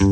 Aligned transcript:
Um, 0.00 0.10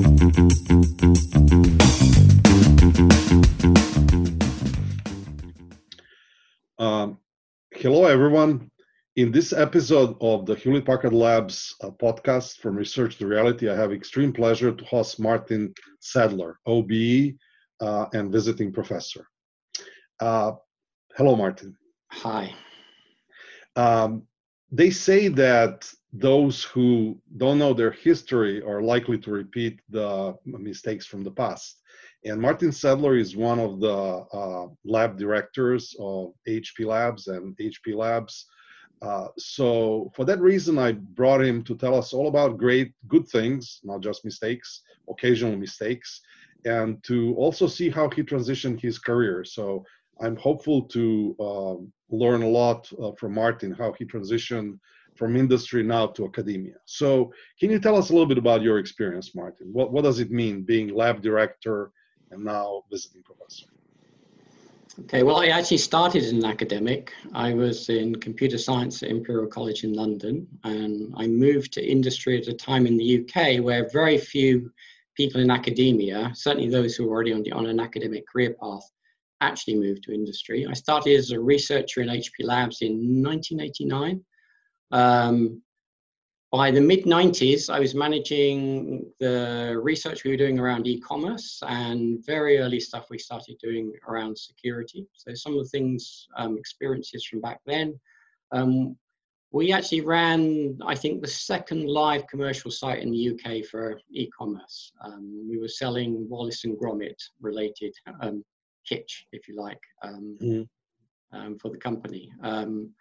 hello, 7.73 8.05
everyone. 8.05 8.71
In 9.17 9.33
this 9.33 9.55
episode 9.55 10.17
of 10.21 10.45
the 10.45 10.55
Hewlett 10.55 10.85
Packard 10.85 11.15
Labs 11.15 11.75
uh, 11.83 11.91
podcast 11.91 12.59
from 12.59 12.77
Research 12.77 13.17
to 13.19 13.27
Reality, 13.27 13.71
I 13.71 13.75
have 13.75 13.93
extreme 13.93 14.35
pleasure 14.35 14.71
to 14.71 14.85
host 14.85 15.19
Martin 15.19 15.73
Sadler, 16.01 16.59
OBE 16.67 17.37
uh, 17.81 18.07
and 18.13 18.31
visiting 18.31 18.73
professor. 18.73 19.27
Uh, 20.21 20.53
hello, 21.17 21.37
Martin. 21.37 21.75
Hi. 22.13 22.55
Um, 23.77 24.25
they 24.71 24.91
say 24.91 25.29
that 25.29 25.91
those 26.13 26.65
who 26.65 27.19
don't 27.37 27.59
know 27.59 27.73
their 27.73 27.93
history 27.93 28.63
are 28.63 28.83
likely 28.83 29.19
to 29.19 29.31
repeat 29.31 29.81
the 29.91 30.35
mistakes 30.45 31.07
from 31.07 31.23
the 31.23 31.31
past. 31.31 31.81
And 32.25 32.41
Martin 32.41 32.73
Sadler 32.73 33.17
is 33.17 33.37
one 33.37 33.59
of 33.59 33.81
the 33.81 33.97
uh, 34.33 34.67
lab 34.85 35.19
directors 35.19 35.95
of 35.99 36.35
HP 36.49 36.85
Labs 36.85 37.29
and 37.29 37.57
HP 37.57 37.95
Labs. 37.95 38.47
Uh, 39.01 39.29
so 39.39 40.13
for 40.15 40.25
that 40.27 40.41
reason, 40.41 40.79
I 40.79 40.93
brought 40.93 41.43
him 41.43 41.63
to 41.65 41.75
tell 41.75 41.95
us 41.95 42.13
all 42.13 42.29
about 42.29 42.59
great, 42.59 42.93
good 43.09 43.27
things, 43.29 43.81
not 43.83 44.03
just 44.03 44.25
mistakes, 44.25 44.83
occasional 45.09 45.57
mistakes, 45.57 46.21
and 46.67 47.03
to 47.05 47.35
also 47.37 47.67
see 47.67 47.89
how 47.89 48.11
he 48.11 48.23
transitioned 48.23 48.81
his 48.81 48.99
career. 48.99 49.43
So 49.45 49.85
I'm 50.21 50.37
hopeful 50.37 50.83
to 50.83 51.37
um, 51.41 51.93
learn 52.11 52.43
a 52.43 52.49
lot 52.49 52.91
uh, 53.03 53.13
from 53.13 53.33
Martin, 53.35 53.73
how 53.73 53.95
he 53.99 54.05
transitioned 54.05 54.79
from 55.21 55.37
industry 55.37 55.83
now 55.83 56.07
to 56.07 56.25
academia. 56.25 56.77
So 56.87 57.33
can 57.61 57.71
you 57.71 57.79
tell 57.79 57.95
us 57.95 58.09
a 58.09 58.13
little 58.13 58.27
bit 58.27 58.39
about 58.39 58.63
your 58.63 58.79
experience, 58.79 59.35
Martin? 59.35 59.69
What, 59.71 59.93
what 59.93 60.03
does 60.03 60.19
it 60.19 60.31
mean 60.31 60.63
being 60.63 60.95
lab 60.95 61.21
director 61.21 61.93
and 62.31 62.45
now 62.45 62.85
visiting 62.91 63.23
professor. 63.23 63.67
Okay, 65.01 65.23
well, 65.23 65.41
I 65.41 65.47
actually 65.47 65.79
started 65.79 66.23
as 66.23 66.33
an 66.33 66.45
academic. 66.45 67.13
I 67.33 67.55
was 67.55 67.89
in 67.89 68.15
computer 68.17 68.59
science 68.59 69.03
at 69.03 69.11
Imperial 69.11 69.47
College 69.47 69.85
in 69.85 69.93
London, 69.93 70.47
and 70.65 71.15
I 71.17 71.27
moved 71.27 71.73
to 71.75 71.85
industry 71.85 72.39
at 72.39 72.49
a 72.49 72.55
time 72.55 72.87
in 72.87 72.97
the 72.97 73.21
UK 73.21 73.63
where 73.65 73.89
very 73.93 74.19
few 74.19 74.71
people 75.17 75.41
in 75.41 75.51
academia, 75.51 76.33
certainly 76.35 76.69
those 76.69 76.97
who 76.97 77.07
were 77.07 77.15
already 77.15 77.33
on, 77.33 77.43
the, 77.43 77.53
on 77.53 77.67
an 77.67 77.81
academic 77.81 78.27
career 78.27 78.57
path, 78.61 78.83
actually 79.41 79.77
moved 79.77 80.03
to 80.05 80.13
industry. 80.13 80.67
I 80.69 80.75
started 80.75 81.17
as 81.17 81.31
a 81.31 81.41
researcher 81.41 82.03
in 82.03 82.09
HP 82.09 82.45
Labs 82.45 82.83
in 82.83 83.23
1989. 83.23 84.23
Um, 84.91 85.63
by 86.51 86.73
the 86.73 86.81
mid 86.81 87.05
90s, 87.05 87.71
I 87.73 87.79
was 87.79 87.95
managing 87.95 89.07
the 89.21 89.79
research 89.81 90.25
we 90.25 90.33
were 90.33 90.37
doing 90.37 90.59
around 90.59 90.89
e 90.89 90.99
commerce 90.99 91.63
and 91.69 92.25
very 92.27 92.59
early 92.59 92.81
stuff 92.81 93.07
we 93.09 93.19
started 93.19 93.57
doing 93.63 93.93
around 94.09 94.37
security. 94.37 95.07
So, 95.15 95.33
some 95.35 95.57
of 95.57 95.63
the 95.63 95.69
things, 95.69 96.27
um, 96.37 96.59
experiences 96.59 97.25
from 97.25 97.41
back 97.41 97.61
then. 97.67 97.99
Um, 98.51 98.97
we 99.53 99.73
actually 99.73 100.01
ran, 100.01 100.79
I 100.85 100.95
think, 100.95 101.21
the 101.21 101.29
second 101.29 101.87
live 101.87 102.27
commercial 102.29 102.71
site 102.71 103.01
in 103.01 103.11
the 103.11 103.31
UK 103.31 103.65
for 103.65 104.01
e 104.11 104.29
commerce. 104.37 104.93
Um, 105.05 105.47
we 105.49 105.59
were 105.59 105.69
selling 105.69 106.29
Wallace 106.29 106.65
and 106.65 106.77
Gromit 106.77 107.21
related 107.41 107.95
um, 108.21 108.45
kitsch, 108.89 109.23
if 109.33 109.47
you 109.47 109.57
like, 109.57 109.81
mm. 110.05 110.67
for 111.61 111.71
the 111.71 111.79
company. 111.79 112.33
Um, 112.43 112.93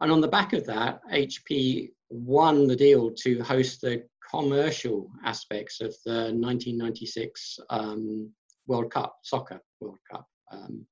and 0.00 0.12
on 0.12 0.20
the 0.20 0.28
back 0.28 0.52
of 0.52 0.66
that, 0.66 1.00
HP 1.12 1.90
won 2.10 2.66
the 2.66 2.76
deal 2.76 3.10
to 3.10 3.42
host 3.42 3.80
the 3.80 4.04
commercial 4.30 5.10
aspects 5.24 5.80
of 5.80 5.94
the 6.04 6.32
1996 6.34 7.58
um, 7.70 8.30
World 8.66 8.92
Cup, 8.92 9.16
Soccer 9.22 9.60
World 9.80 9.98
Cup. 10.10 10.26
Um, 10.52 10.86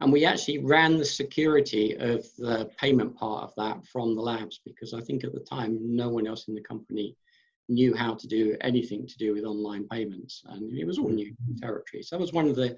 and 0.00 0.12
we 0.12 0.24
actually 0.24 0.58
ran 0.58 0.96
the 0.96 1.04
security 1.04 1.96
of 1.96 2.24
the 2.38 2.70
payment 2.78 3.16
part 3.16 3.44
of 3.44 3.54
that 3.56 3.84
from 3.86 4.14
the 4.14 4.22
labs 4.22 4.60
because 4.64 4.94
I 4.94 5.00
think 5.00 5.24
at 5.24 5.32
the 5.32 5.40
time 5.40 5.78
no 5.80 6.08
one 6.08 6.26
else 6.26 6.46
in 6.46 6.54
the 6.54 6.60
company 6.60 7.16
knew 7.68 7.94
how 7.94 8.14
to 8.14 8.26
do 8.26 8.56
anything 8.60 9.06
to 9.06 9.18
do 9.18 9.34
with 9.34 9.44
online 9.44 9.86
payments. 9.88 10.42
And 10.46 10.72
it 10.78 10.86
was 10.86 10.98
all 10.98 11.08
new 11.08 11.34
territory. 11.60 12.02
So 12.02 12.16
that 12.16 12.20
was 12.20 12.32
one 12.32 12.48
of 12.48 12.54
the 12.54 12.76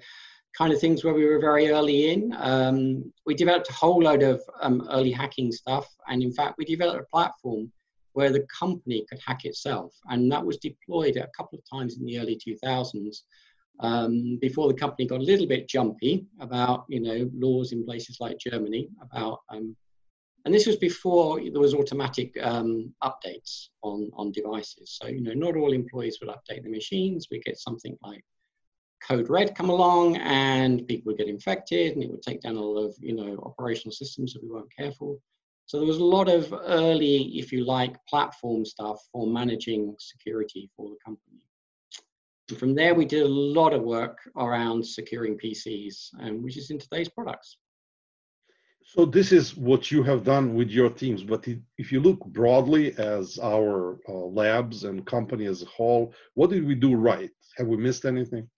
kind 0.57 0.73
of 0.73 0.79
things 0.79 1.03
where 1.03 1.13
we 1.13 1.25
were 1.25 1.39
very 1.39 1.69
early 1.69 2.11
in. 2.11 2.35
Um, 2.37 3.11
we 3.25 3.35
developed 3.35 3.69
a 3.69 3.73
whole 3.73 4.01
load 4.01 4.23
of 4.23 4.41
um, 4.61 4.87
early 4.91 5.11
hacking 5.11 5.51
stuff, 5.51 5.87
and 6.07 6.21
in 6.21 6.33
fact, 6.33 6.55
we 6.57 6.65
developed 6.65 7.01
a 7.01 7.11
platform 7.11 7.71
where 8.13 8.31
the 8.31 8.45
company 8.59 9.05
could 9.09 9.19
hack 9.25 9.45
itself, 9.45 9.93
and 10.09 10.31
that 10.31 10.45
was 10.45 10.57
deployed 10.57 11.17
a 11.17 11.29
couple 11.37 11.57
of 11.57 11.63
times 11.69 11.97
in 11.97 12.05
the 12.05 12.19
early 12.19 12.39
2000s. 12.45 13.21
Um, 13.79 14.37
before 14.39 14.67
the 14.67 14.75
company 14.75 15.07
got 15.07 15.21
a 15.21 15.23
little 15.23 15.47
bit 15.47 15.67
jumpy 15.67 16.27
about 16.39 16.85
you 16.87 16.99
know 16.99 17.27
laws 17.33 17.71
in 17.71 17.83
places 17.83 18.17
like 18.19 18.37
Germany 18.37 18.89
about 19.01 19.39
um, 19.49 19.75
and 20.45 20.53
this 20.53 20.67
was 20.67 20.75
before 20.75 21.39
there 21.39 21.61
was 21.61 21.73
automatic 21.73 22.35
um, 22.43 22.93
updates 23.03 23.69
on 23.81 24.11
on 24.13 24.31
devices. 24.31 24.97
So 25.01 25.07
you 25.07 25.21
know 25.21 25.33
not 25.33 25.55
all 25.55 25.73
employees 25.73 26.19
would 26.21 26.29
update 26.29 26.63
the 26.63 26.69
machines. 26.69 27.27
We 27.31 27.39
get 27.39 27.57
something 27.57 27.97
like 28.03 28.23
code 29.01 29.29
red 29.29 29.55
come 29.55 29.69
along 29.69 30.17
and 30.17 30.87
people 30.87 31.11
would 31.11 31.17
get 31.17 31.27
infected 31.27 31.93
and 31.93 32.03
it 32.03 32.09
would 32.09 32.21
take 32.21 32.41
down 32.41 32.55
a 32.55 32.61
lot 32.61 32.81
of 32.81 32.95
you 32.99 33.15
know 33.15 33.37
operational 33.43 33.91
systems 33.91 34.35
if 34.35 34.41
we 34.41 34.49
weren't 34.49 34.75
careful. 34.75 35.19
So 35.65 35.77
there 35.77 35.87
was 35.87 35.97
a 35.97 36.03
lot 36.03 36.27
of 36.27 36.53
early 36.65 37.39
if 37.39 37.51
you 37.51 37.63
like 37.63 37.95
platform 38.05 38.65
stuff 38.65 38.99
for 39.11 39.25
managing 39.25 39.95
security 39.99 40.69
for 40.75 40.89
the 40.89 40.97
company. 41.03 41.39
And 42.49 42.57
from 42.57 42.75
there 42.75 42.93
we 42.93 43.05
did 43.05 43.23
a 43.23 43.27
lot 43.27 43.73
of 43.73 43.81
work 43.81 44.17
around 44.37 44.85
securing 44.85 45.37
pcs 45.37 46.09
um, 46.21 46.43
which 46.43 46.57
is 46.57 46.69
in 46.69 46.79
today's 46.79 47.09
products. 47.09 47.57
So 48.83 49.05
this 49.05 49.31
is 49.31 49.55
what 49.55 49.91
you 49.91 50.03
have 50.03 50.25
done 50.25 50.53
with 50.53 50.69
your 50.69 50.89
teams 50.89 51.23
but 51.23 51.47
if 51.77 51.91
you 51.91 52.01
look 52.01 52.19
broadly 52.25 52.93
as 52.97 53.39
our 53.39 53.99
uh, 54.09 54.13
labs 54.41 54.83
and 54.83 55.05
company 55.05 55.45
as 55.45 55.63
a 55.63 55.67
whole 55.67 56.13
what 56.33 56.49
did 56.49 56.65
we 56.65 56.75
do 56.75 56.95
right? 56.95 57.31
Have 57.57 57.67
we 57.67 57.77
missed 57.77 58.05
anything 58.05 58.49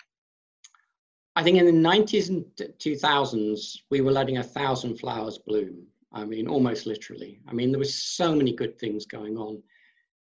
I 1.36 1.44
think 1.44 1.58
in 1.58 1.66
the 1.66 1.90
90s 1.90 2.30
and 2.30 2.46
2000s, 2.58 3.78
we 3.90 4.02
were 4.02 4.12
letting 4.12 4.38
a 4.38 4.44
thousand 4.44 4.98
flowers 4.98 5.40
bloom. 5.40 5.88
I 6.12 6.26
mean, 6.26 6.48
almost 6.48 6.86
literally. 6.86 7.40
I 7.48 7.54
mean, 7.54 7.72
there 7.72 7.80
was 7.80 7.96
so 7.96 8.36
many 8.36 8.54
good 8.54 8.78
things 8.78 9.06
going 9.06 9.38
on 9.38 9.62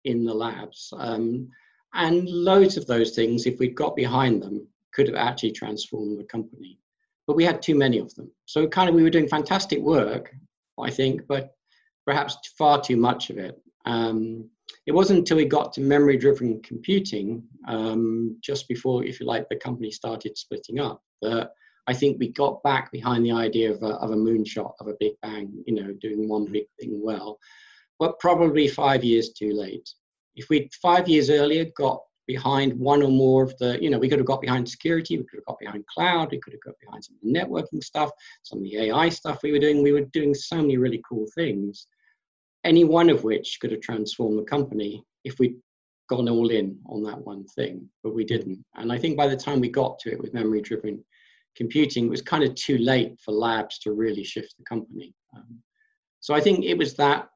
in 0.04 0.26
the 0.26 0.34
labs. 0.34 0.94
Um, 0.98 1.50
and 1.94 2.28
loads 2.30 2.76
of 2.76 2.86
those 2.88 3.12
things, 3.12 3.46
if 3.46 3.58
we'd 3.60 3.76
got 3.76 3.96
behind 3.96 4.42
them, 4.42 4.68
could 4.94 5.08
have 5.08 5.16
actually 5.16 5.52
transformed 5.52 6.20
the 6.20 6.26
company. 6.26 6.78
But 7.26 7.38
we 7.38 7.46
had 7.46 7.62
too 7.62 7.76
many 7.76 8.00
of 8.00 8.14
them. 8.16 8.30
So 8.46 8.68
kind 8.68 8.90
of 8.90 8.96
we 8.96 9.04
were 9.04 9.10
doing 9.10 9.28
fantastic 9.28 9.80
work, 9.80 10.34
I 10.80 10.90
think, 10.90 11.26
but 11.28 11.56
perhaps 12.06 12.38
far 12.58 12.82
too 12.82 12.98
much 12.98 13.30
of 13.30 13.38
it. 13.38 13.62
Um, 13.86 14.50
it 14.88 14.96
wasn't 14.96 15.20
until 15.20 15.38
we 15.38 15.46
got 15.46 15.74
to 15.74 15.82
memory 15.82 16.16
driven 16.16 16.62
computing, 16.62 17.44
um, 17.68 18.38
just 18.42 18.70
before, 18.70 19.04
if 19.04 19.20
you 19.20 19.26
like, 19.26 19.48
the 19.50 19.58
company 19.58 19.92
started 19.92 20.38
splitting 20.38 20.80
up, 20.80 21.04
that 21.22 21.52
I 21.88 21.94
think 21.94 22.18
we 22.18 22.32
got 22.32 22.64
back 22.64 22.90
behind 22.94 23.26
the 23.26 23.34
idea 23.34 23.70
of 23.70 23.84
a, 23.84 23.96
of 23.98 24.12
a 24.12 24.16
moonshot, 24.16 24.72
of 24.80 24.88
a 24.88 24.96
big 24.98 25.14
bang, 25.22 25.52
you 25.66 25.76
know, 25.76 25.94
doing 26.00 26.30
one 26.30 26.46
big 26.46 26.68
thing 26.80 27.02
well, 27.04 27.38
but 28.00 28.18
probably 28.20 28.70
five 28.70 29.04
years 29.04 29.34
too 29.34 29.52
late. 29.52 29.90
If 30.38 30.48
we'd 30.50 30.74
five 30.82 31.10
years 31.10 31.30
earlier 31.30 31.66
got 31.76 32.02
behind 32.26 32.80
one 32.80 33.04
or 33.04 33.12
more 33.12 33.44
of 33.44 33.58
the, 33.58 33.82
you 33.84 33.90
know, 33.90 34.00
we 34.00 34.08
could 34.08 34.20
have 34.20 34.28
got 34.28 34.42
behind 34.42 34.70
security, 34.70 35.18
we 35.18 35.26
could 35.26 35.40
have 35.40 35.46
got 35.46 35.60
behind 35.60 35.86
cloud, 35.88 36.30
we 36.32 36.40
could 36.40 36.54
have 36.54 36.64
got 36.64 36.76
behind 36.80 37.04
some 37.04 37.16
of 37.16 37.22
the 37.24 37.38
networking 37.38 37.84
stuff, 37.84 38.10
some 38.44 38.60
of 38.60 38.64
the 38.64 38.78
AI 38.78 39.10
stuff 39.10 39.40
we 39.44 39.52
were 39.52 39.60
doing. 39.60 39.84
We 39.84 39.92
were 39.92 40.06
doing 40.14 40.34
so 40.34 40.58
many 40.58 40.78
really 40.78 41.02
cool 41.10 41.26
things 41.36 41.88
any 42.68 42.84
one 42.84 43.10
of 43.10 43.24
which 43.24 43.60
could 43.62 43.72
have 43.72 43.82
transformed 43.82 44.38
the 44.38 44.44
company 44.44 45.04
if 45.24 45.40
we'd 45.40 45.56
gone 46.10 46.28
all 46.28 46.50
in 46.50 46.78
on 46.88 47.02
that 47.04 47.20
one 47.26 47.46
thing, 47.46 47.90
but 48.04 48.14
we 48.14 48.26
didn't. 48.26 48.64
And 48.76 48.92
I 48.92 48.98
think 48.98 49.16
by 49.16 49.28
the 49.28 49.38
time 49.38 49.62
we 49.62 49.70
got 49.70 50.00
to 50.00 50.12
it 50.12 50.20
with 50.20 50.34
memory 50.34 50.62
driven 50.62 51.04
computing, 51.56 52.06
it 52.06 52.10
was 52.10 52.22
kind 52.22 52.44
of 52.44 52.56
too 52.56 52.78
late 52.78 53.18
for 53.24 53.32
labs 53.32 53.80
to 53.80 53.94
really 53.94 54.24
shift 54.24 54.54
the 54.58 54.66
company. 54.66 55.14
Um, 55.36 55.60
so 56.20 56.34
I 56.34 56.42
think 56.42 56.66
it 56.66 56.78
was 56.78 56.94
that 56.96 57.30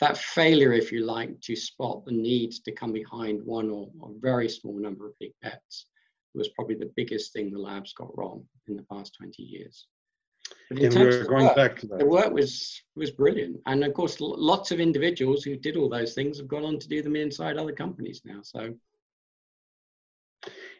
that 0.00 0.16
failure, 0.16 0.72
if 0.72 0.90
you 0.90 1.04
like, 1.04 1.38
to 1.42 1.54
spot 1.54 2.04
the 2.06 2.12
need 2.12 2.52
to 2.64 2.72
come 2.72 2.92
behind 2.92 3.44
one 3.44 3.68
or 3.68 3.90
a 4.02 4.18
very 4.18 4.48
small 4.48 4.78
number 4.78 5.06
of 5.06 5.18
big 5.18 5.32
bets 5.42 5.86
was 6.34 6.48
probably 6.50 6.76
the 6.76 6.92
biggest 6.96 7.32
thing 7.32 7.50
the 7.50 7.58
labs 7.58 7.92
got 7.92 8.16
wrong 8.16 8.42
in 8.68 8.76
the 8.76 8.86
past 8.90 9.14
20 9.18 9.42
years. 9.42 9.86
But 10.70 10.82
and 10.82 10.94
we're 10.94 11.24
going 11.24 11.46
work, 11.46 11.56
back 11.56 11.78
to 11.80 11.86
that. 11.88 11.98
The 11.98 12.06
work 12.06 12.32
was 12.32 12.80
was 12.94 13.10
brilliant, 13.10 13.60
and 13.66 13.82
of 13.84 13.92
course, 13.94 14.20
lots 14.20 14.70
of 14.70 14.78
individuals 14.78 15.42
who 15.42 15.56
did 15.56 15.76
all 15.76 15.88
those 15.88 16.14
things 16.14 16.38
have 16.38 16.48
gone 16.48 16.64
on 16.64 16.78
to 16.78 16.88
do 16.88 17.02
them 17.02 17.16
inside 17.16 17.56
other 17.56 17.72
companies 17.72 18.22
now. 18.24 18.40
So. 18.42 18.74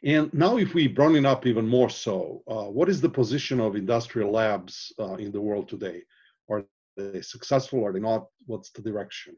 And 0.02 0.32
now, 0.32 0.56
if 0.56 0.72
we 0.72 0.88
broaden 0.88 1.26
up 1.26 1.44
even 1.44 1.68
more 1.68 1.90
so, 1.90 2.42
uh, 2.48 2.64
what 2.64 2.88
is 2.88 3.00
the 3.00 3.08
position 3.08 3.60
of 3.60 3.76
industrial 3.76 4.30
labs 4.30 4.92
uh, 4.98 5.14
in 5.14 5.30
the 5.32 5.40
world 5.40 5.68
today? 5.68 6.02
Are 6.48 6.64
they 6.96 7.20
successful? 7.20 7.84
Are 7.84 7.92
they 7.92 8.00
not? 8.00 8.26
What's 8.46 8.70
the 8.70 8.82
direction? 8.82 9.36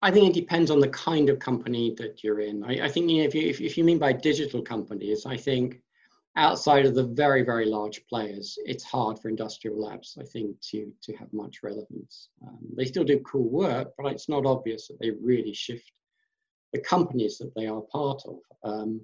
I 0.00 0.10
think 0.10 0.30
it 0.30 0.40
depends 0.40 0.70
on 0.70 0.80
the 0.80 0.88
kind 0.88 1.30
of 1.30 1.38
company 1.38 1.94
that 1.98 2.24
you're 2.24 2.40
in. 2.40 2.64
I, 2.64 2.86
I 2.86 2.88
think 2.88 3.08
you 3.08 3.18
know, 3.18 3.24
if, 3.24 3.34
you, 3.36 3.48
if, 3.48 3.60
if 3.60 3.78
you 3.78 3.84
mean 3.84 3.98
by 3.98 4.12
digital 4.12 4.60
companies, 4.60 5.24
I 5.26 5.36
think 5.36 5.80
outside 6.36 6.86
of 6.86 6.94
the 6.94 7.04
very, 7.04 7.42
very 7.42 7.66
large 7.66 8.04
players, 8.06 8.58
it's 8.64 8.84
hard 8.84 9.18
for 9.18 9.28
industrial 9.28 9.80
labs, 9.80 10.16
I 10.20 10.24
think, 10.24 10.60
to, 10.70 10.92
to 11.02 11.16
have 11.16 11.32
much 11.32 11.62
relevance. 11.62 12.30
Um, 12.46 12.58
they 12.76 12.86
still 12.86 13.04
do 13.04 13.20
cool 13.20 13.48
work, 13.48 13.92
but 13.98 14.12
it's 14.12 14.28
not 14.28 14.46
obvious 14.46 14.88
that 14.88 14.98
they 15.00 15.10
really 15.10 15.52
shift 15.52 15.92
the 16.72 16.80
companies 16.80 17.38
that 17.38 17.54
they 17.54 17.66
are 17.66 17.82
part 17.82 18.22
of. 18.26 18.38
Um, 18.64 19.02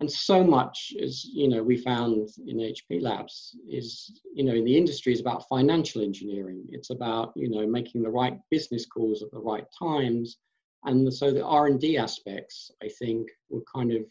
and 0.00 0.10
so 0.10 0.44
much 0.44 0.92
as 1.02 1.24
you 1.24 1.48
know 1.48 1.62
we 1.62 1.76
found 1.76 2.28
in 2.46 2.58
hp 2.58 3.00
labs 3.00 3.56
is 3.68 4.20
you 4.34 4.44
know 4.44 4.54
in 4.54 4.64
the 4.64 4.76
industry 4.76 5.12
is 5.12 5.20
about 5.20 5.48
financial 5.48 6.02
engineering 6.02 6.64
it's 6.70 6.90
about 6.90 7.32
you 7.34 7.48
know 7.48 7.66
making 7.66 8.02
the 8.02 8.10
right 8.10 8.38
business 8.50 8.84
calls 8.86 9.22
at 9.22 9.30
the 9.30 9.38
right 9.38 9.64
times 9.78 10.38
and 10.84 11.12
so 11.12 11.32
the 11.32 11.44
r&d 11.44 11.96
aspects 11.96 12.70
i 12.82 12.88
think 12.98 13.28
were 13.48 13.62
kind 13.74 13.92
of 13.92 14.02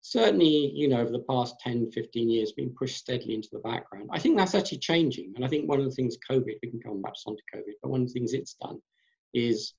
certainly 0.00 0.70
you 0.74 0.88
know 0.88 1.00
over 1.00 1.10
the 1.10 1.24
past 1.28 1.56
10 1.60 1.90
15 1.90 2.30
years 2.30 2.52
being 2.52 2.74
pushed 2.78 2.98
steadily 2.98 3.34
into 3.34 3.48
the 3.52 3.58
background 3.58 4.08
i 4.12 4.18
think 4.18 4.36
that's 4.36 4.54
actually 4.54 4.78
changing 4.78 5.32
and 5.34 5.44
i 5.44 5.48
think 5.48 5.68
one 5.68 5.80
of 5.80 5.84
the 5.84 5.92
things 5.92 6.16
covid 6.30 6.54
we 6.62 6.70
can 6.70 6.80
come 6.80 7.02
back 7.02 7.14
on 7.26 7.36
to 7.36 7.42
covid 7.54 7.72
but 7.82 7.90
one 7.90 8.02
of 8.02 8.06
the 8.06 8.12
things 8.12 8.32
it's 8.32 8.54
done 8.54 8.78
is 9.34 9.74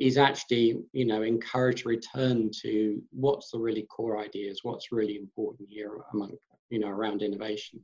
is 0.00 0.16
actually, 0.16 0.82
you 0.92 1.04
know, 1.04 1.22
encourage 1.22 1.84
a 1.84 1.88
return 1.88 2.50
to 2.62 3.00
what's 3.10 3.50
the 3.50 3.58
really 3.58 3.82
core 3.82 4.18
ideas, 4.18 4.60
what's 4.62 4.90
really 4.90 5.16
important 5.16 5.68
here 5.68 5.92
among, 6.14 6.32
you 6.70 6.78
know, 6.78 6.88
around 6.88 7.22
innovation. 7.22 7.78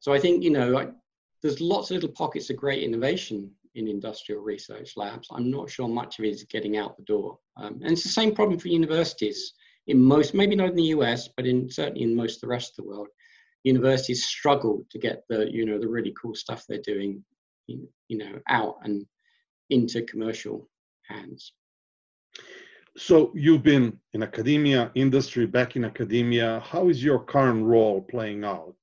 So 0.00 0.12
I 0.12 0.20
think, 0.20 0.44
you 0.44 0.50
know, 0.50 0.68
like, 0.68 0.92
there's 1.42 1.60
lots 1.62 1.90
of 1.90 1.94
little 1.94 2.10
pockets 2.10 2.50
of 2.50 2.56
great 2.56 2.82
innovation 2.82 3.50
in 3.74 3.88
industrial 3.88 4.42
research 4.42 4.92
labs. 4.96 5.28
I'm 5.30 5.50
not 5.50 5.70
sure 5.70 5.88
much 5.88 6.18
of 6.18 6.26
it 6.26 6.28
is 6.28 6.44
getting 6.44 6.76
out 6.76 6.98
the 6.98 7.04
door. 7.04 7.38
Um, 7.56 7.80
and 7.82 7.92
it's 7.92 8.02
the 8.02 8.10
same 8.10 8.34
problem 8.34 8.58
for 8.58 8.68
universities 8.68 9.54
in 9.86 10.00
most, 10.00 10.34
maybe 10.34 10.56
not 10.56 10.70
in 10.70 10.76
the 10.76 10.94
US, 10.96 11.28
but 11.28 11.46
in 11.46 11.70
certainly 11.70 12.02
in 12.02 12.14
most 12.14 12.36
of 12.36 12.40
the 12.42 12.48
rest 12.48 12.70
of 12.70 12.84
the 12.84 12.90
world. 12.90 13.08
Universities 13.64 14.26
struggle 14.26 14.84
to 14.90 14.98
get 14.98 15.24
the, 15.28 15.50
you 15.50 15.64
know, 15.64 15.78
the 15.78 15.88
really 15.88 16.14
cool 16.20 16.34
stuff 16.34 16.64
they're 16.68 16.78
doing, 16.78 17.24
you 17.66 17.88
know, 18.10 18.38
out 18.48 18.76
and 18.82 19.06
into 19.70 20.02
commercial 20.02 20.68
hands. 21.08 21.52
So 22.96 23.32
you've 23.34 23.62
been 23.62 23.98
in 24.12 24.22
academia, 24.22 24.92
industry, 24.94 25.46
back 25.46 25.76
in 25.76 25.84
academia. 25.84 26.60
How 26.64 26.88
is 26.88 27.02
your 27.02 27.18
current 27.18 27.64
role 27.64 28.02
playing 28.02 28.44
out? 28.44 28.76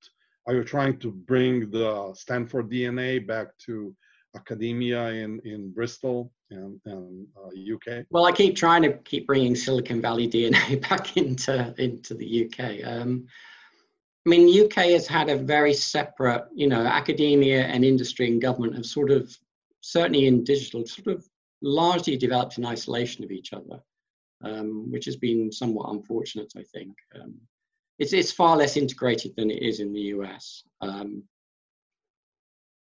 Are 0.48 0.56
you 0.56 0.64
trying 0.64 0.98
to 1.00 1.12
bring 1.12 1.70
the 1.70 2.12
Stanford 2.16 2.70
DNA 2.70 3.26
back 3.26 3.58
to 3.66 3.96
academia 4.36 5.10
in, 5.10 5.40
in 5.46 5.72
Bristol 5.72 6.34
and, 6.52 6.80
and 6.86 7.28
uh, 7.38 7.48
UK? 7.48 8.06
Well, 8.10 8.26
I 8.26 8.32
keep 8.32 8.56
trying 8.56 8.84
to 8.84 8.94
keep 8.94 9.28
bringing 9.28 9.56
Silicon 9.56 10.02
Valley 10.02 10.28
DNA 10.30 10.82
back 10.90 11.18
into, 11.18 11.74
into 11.78 12.14
the 12.14 12.46
UK. 12.46 12.88
Um, 12.88 13.28
I 14.26 14.30
mean, 14.30 14.66
UK 14.66 14.76
has 14.92 15.08
had 15.08 15.30
a 15.30 15.36
very 15.36 15.74
separate, 15.74 16.46
you 16.54 16.68
know, 16.68 16.86
academia 16.86 17.64
and 17.64 17.84
industry 17.84 18.28
and 18.28 18.42
government 18.42 18.76
have 18.76 18.86
sort 18.86 19.10
of, 19.10 19.36
certainly 19.82 20.28
in 20.28 20.44
digital, 20.44 20.86
sort 20.86 21.08
of 21.08 21.26
largely 21.64 22.18
developed 22.18 22.58
in 22.58 22.66
isolation 22.66 23.24
of 23.24 23.32
each 23.32 23.52
other, 23.52 23.82
um, 24.44 24.92
which 24.92 25.06
has 25.06 25.16
been 25.16 25.52
somewhat 25.52 25.90
unfortunate, 25.92 26.54
I 26.56 26.64
think. 26.72 26.96
Um, 27.20 27.36
it's, 27.98 28.14
it's 28.14 28.32
far 28.32 28.58
less 28.58 28.78
integrated 28.78 29.36
than 29.36 29.50
it 29.50 29.64
is 29.64 29.80
in 29.80 29.92
the 29.92 30.02
US. 30.02 30.64
Um, 30.82 31.24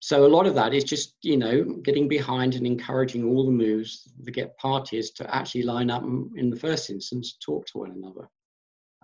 so 0.01 0.25
a 0.25 0.27
lot 0.27 0.47
of 0.47 0.55
that 0.55 0.73
is 0.73 0.83
just, 0.83 1.15
you 1.21 1.37
know, 1.37 1.63
getting 1.83 2.07
behind 2.07 2.55
and 2.55 2.65
encouraging 2.65 3.23
all 3.23 3.45
the 3.45 3.51
moves 3.51 4.11
that 4.23 4.31
get 4.31 4.57
parties 4.57 5.11
to 5.11 5.35
actually 5.35 5.61
line 5.61 5.91
up 5.91 6.03
in 6.03 6.49
the 6.49 6.59
first 6.59 6.89
instance, 6.89 7.37
talk 7.39 7.67
to 7.67 7.77
one 7.77 7.91
another. 7.91 8.27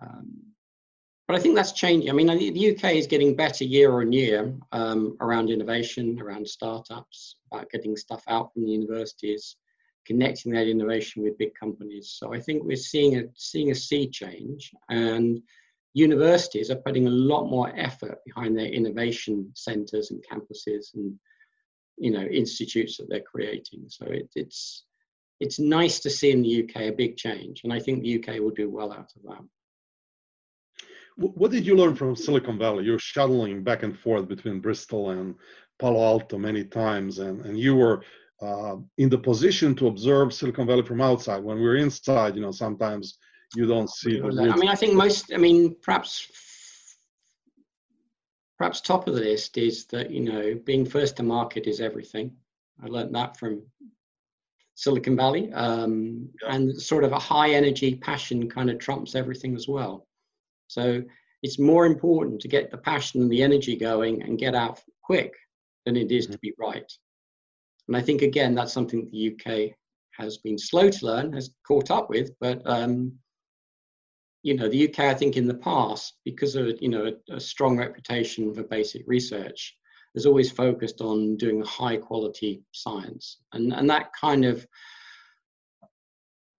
Um, 0.02 0.42
but 1.28 1.36
I 1.36 1.40
think 1.40 1.54
that's 1.54 1.72
changing. 1.72 2.10
I 2.10 2.12
mean, 2.14 2.26
the 2.26 2.74
UK 2.74 2.94
is 2.94 3.06
getting 3.06 3.36
better 3.36 3.62
year 3.62 4.00
on 4.00 4.12
year 4.12 4.52
um, 4.72 5.16
around 5.20 5.50
innovation, 5.50 6.20
around 6.20 6.48
startups, 6.48 7.36
about 7.52 7.70
getting 7.70 7.96
stuff 7.96 8.24
out 8.28 8.52
from 8.52 8.64
the 8.64 8.72
universities 8.72 9.56
connecting 10.08 10.52
that 10.52 10.66
innovation 10.66 11.22
with 11.22 11.36
big 11.36 11.54
companies. 11.54 12.16
So 12.18 12.32
I 12.32 12.40
think 12.40 12.64
we're 12.64 12.76
seeing 12.76 13.18
a 13.18 13.24
seeing 13.36 13.70
a 13.70 13.74
sea 13.74 14.08
change, 14.08 14.72
and 14.88 15.42
universities 15.98 16.70
are 16.70 16.82
putting 16.86 17.06
a 17.06 17.18
lot 17.32 17.48
more 17.48 17.72
effort 17.76 18.18
behind 18.24 18.56
their 18.56 18.66
innovation 18.66 19.50
centres 19.54 20.10
and 20.10 20.24
campuses 20.30 20.94
and 20.94 21.18
you 21.96 22.12
know 22.12 22.22
institutes 22.22 22.96
that 22.96 23.08
they're 23.08 23.32
creating. 23.34 23.84
So 23.88 24.06
it, 24.06 24.28
it's 24.34 24.84
it's 25.40 25.58
nice 25.58 26.00
to 26.00 26.10
see 26.10 26.30
in 26.30 26.42
the 26.42 26.62
UK 26.62 26.76
a 26.82 26.90
big 27.02 27.16
change, 27.16 27.62
and 27.64 27.72
I 27.72 27.80
think 27.80 28.02
the 28.02 28.16
UK 28.18 28.40
will 28.40 28.50
do 28.62 28.70
well 28.70 28.92
out 28.92 29.12
of 29.16 29.22
that. 29.28 29.44
What 31.16 31.50
did 31.50 31.66
you 31.66 31.74
learn 31.74 31.96
from 31.96 32.14
Silicon 32.14 32.58
Valley? 32.58 32.84
You're 32.84 33.00
shuttling 33.00 33.64
back 33.64 33.82
and 33.82 33.98
forth 33.98 34.28
between 34.28 34.60
Bristol 34.60 35.10
and 35.10 35.34
Palo 35.80 36.00
Alto 36.00 36.38
many 36.38 36.64
times, 36.64 37.18
and, 37.18 37.44
and 37.44 37.58
you 37.58 37.74
were 37.74 38.04
uh, 38.40 38.76
in 38.98 39.08
the 39.08 39.18
position 39.18 39.74
to 39.76 39.88
observe 39.88 40.32
Silicon 40.32 40.66
Valley 40.68 40.84
from 40.84 41.00
outside. 41.00 41.42
When 41.42 41.60
we're 41.60 41.76
inside, 41.76 42.36
you 42.36 42.42
know, 42.42 42.52
sometimes 42.52 43.18
you 43.54 43.66
don't 43.66 43.90
see. 43.90 44.20
The 44.20 44.50
I 44.52 44.56
mean, 44.56 44.68
I 44.68 44.74
think 44.74 44.94
most. 44.94 45.32
I 45.32 45.36
mean, 45.36 45.76
perhaps 45.82 46.26
perhaps 48.58 48.80
top 48.80 49.06
of 49.06 49.14
the 49.14 49.20
list 49.20 49.56
is 49.56 49.86
that 49.86 50.10
you 50.10 50.20
know 50.20 50.54
being 50.64 50.84
first 50.84 51.16
to 51.16 51.22
market 51.22 51.66
is 51.66 51.80
everything. 51.80 52.36
I 52.82 52.86
learned 52.86 53.14
that 53.14 53.36
from 53.36 53.62
Silicon 54.74 55.16
Valley, 55.16 55.52
um, 55.52 56.28
yeah. 56.42 56.54
and 56.54 56.80
sort 56.80 57.04
of 57.04 57.12
a 57.12 57.18
high 57.18 57.50
energy 57.50 57.96
passion 57.96 58.48
kind 58.48 58.70
of 58.70 58.78
trumps 58.78 59.14
everything 59.14 59.56
as 59.56 59.66
well. 59.66 60.06
So 60.68 61.02
it's 61.42 61.58
more 61.58 61.86
important 61.86 62.40
to 62.40 62.48
get 62.48 62.70
the 62.70 62.78
passion 62.78 63.22
and 63.22 63.30
the 63.30 63.42
energy 63.42 63.76
going 63.76 64.22
and 64.22 64.38
get 64.38 64.54
out 64.54 64.80
quick 65.02 65.34
than 65.84 65.96
it 65.96 66.12
is 66.12 66.26
mm-hmm. 66.26 66.32
to 66.34 66.38
be 66.38 66.54
right. 66.58 66.90
And 67.86 67.96
I 67.96 68.02
think, 68.02 68.22
again, 68.22 68.54
that's 68.54 68.72
something 68.72 69.08
the 69.10 69.32
UK 69.32 69.74
has 70.12 70.38
been 70.38 70.58
slow 70.58 70.90
to 70.90 71.06
learn, 71.06 71.32
has 71.32 71.50
caught 71.66 71.90
up 71.90 72.10
with. 72.10 72.30
But, 72.40 72.62
um, 72.66 73.12
you 74.48 74.56
know, 74.56 74.68
the 74.68 74.88
UK, 74.88 75.00
I 75.00 75.14
think 75.14 75.36
in 75.36 75.46
the 75.46 75.54
past, 75.54 76.14
because 76.24 76.56
of, 76.56 76.80
you 76.80 76.88
know, 76.88 77.12
a, 77.30 77.34
a 77.36 77.40
strong 77.40 77.76
reputation 77.76 78.52
for 78.54 78.62
basic 78.62 79.02
research, 79.06 79.76
has 80.14 80.26
always 80.26 80.50
focused 80.50 81.00
on 81.00 81.36
doing 81.36 81.62
high 81.62 81.96
quality 81.96 82.62
science. 82.72 83.38
And, 83.52 83.72
and 83.72 83.88
that 83.90 84.10
kind 84.18 84.44
of 84.44 84.66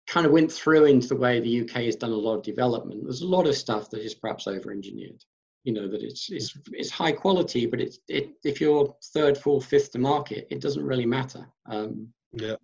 kind 0.06 0.26
of 0.26 0.32
went 0.32 0.50
through 0.50 0.86
into 0.86 1.08
the 1.08 1.16
way 1.16 1.38
the 1.38 1.60
UK 1.62 1.82
has 1.84 1.96
done 1.96 2.12
a 2.12 2.16
lot 2.16 2.36
of 2.36 2.42
development. 2.42 3.02
There's 3.04 3.22
a 3.22 3.26
lot 3.26 3.46
of 3.46 3.56
stuff 3.56 3.90
that 3.90 4.00
is 4.00 4.14
perhaps 4.14 4.46
over 4.46 4.70
engineered 4.70 5.22
you 5.64 5.74
know 5.74 5.86
that 5.86 6.02
it's 6.02 6.30
it's 6.30 6.56
it's 6.72 6.90
high 6.90 7.12
quality, 7.12 7.66
but 7.66 7.78
it's 7.78 7.98
it 8.08 8.30
if 8.42 8.58
you're 8.58 8.94
third, 9.12 9.36
fourth, 9.36 9.66
fifth 9.66 9.92
to 9.92 9.98
market, 9.98 10.46
it 10.50 10.62
doesn't 10.62 10.82
really 10.82 11.04
matter. 11.04 11.46
Um, 11.66 12.08
yeah. 12.32 12.54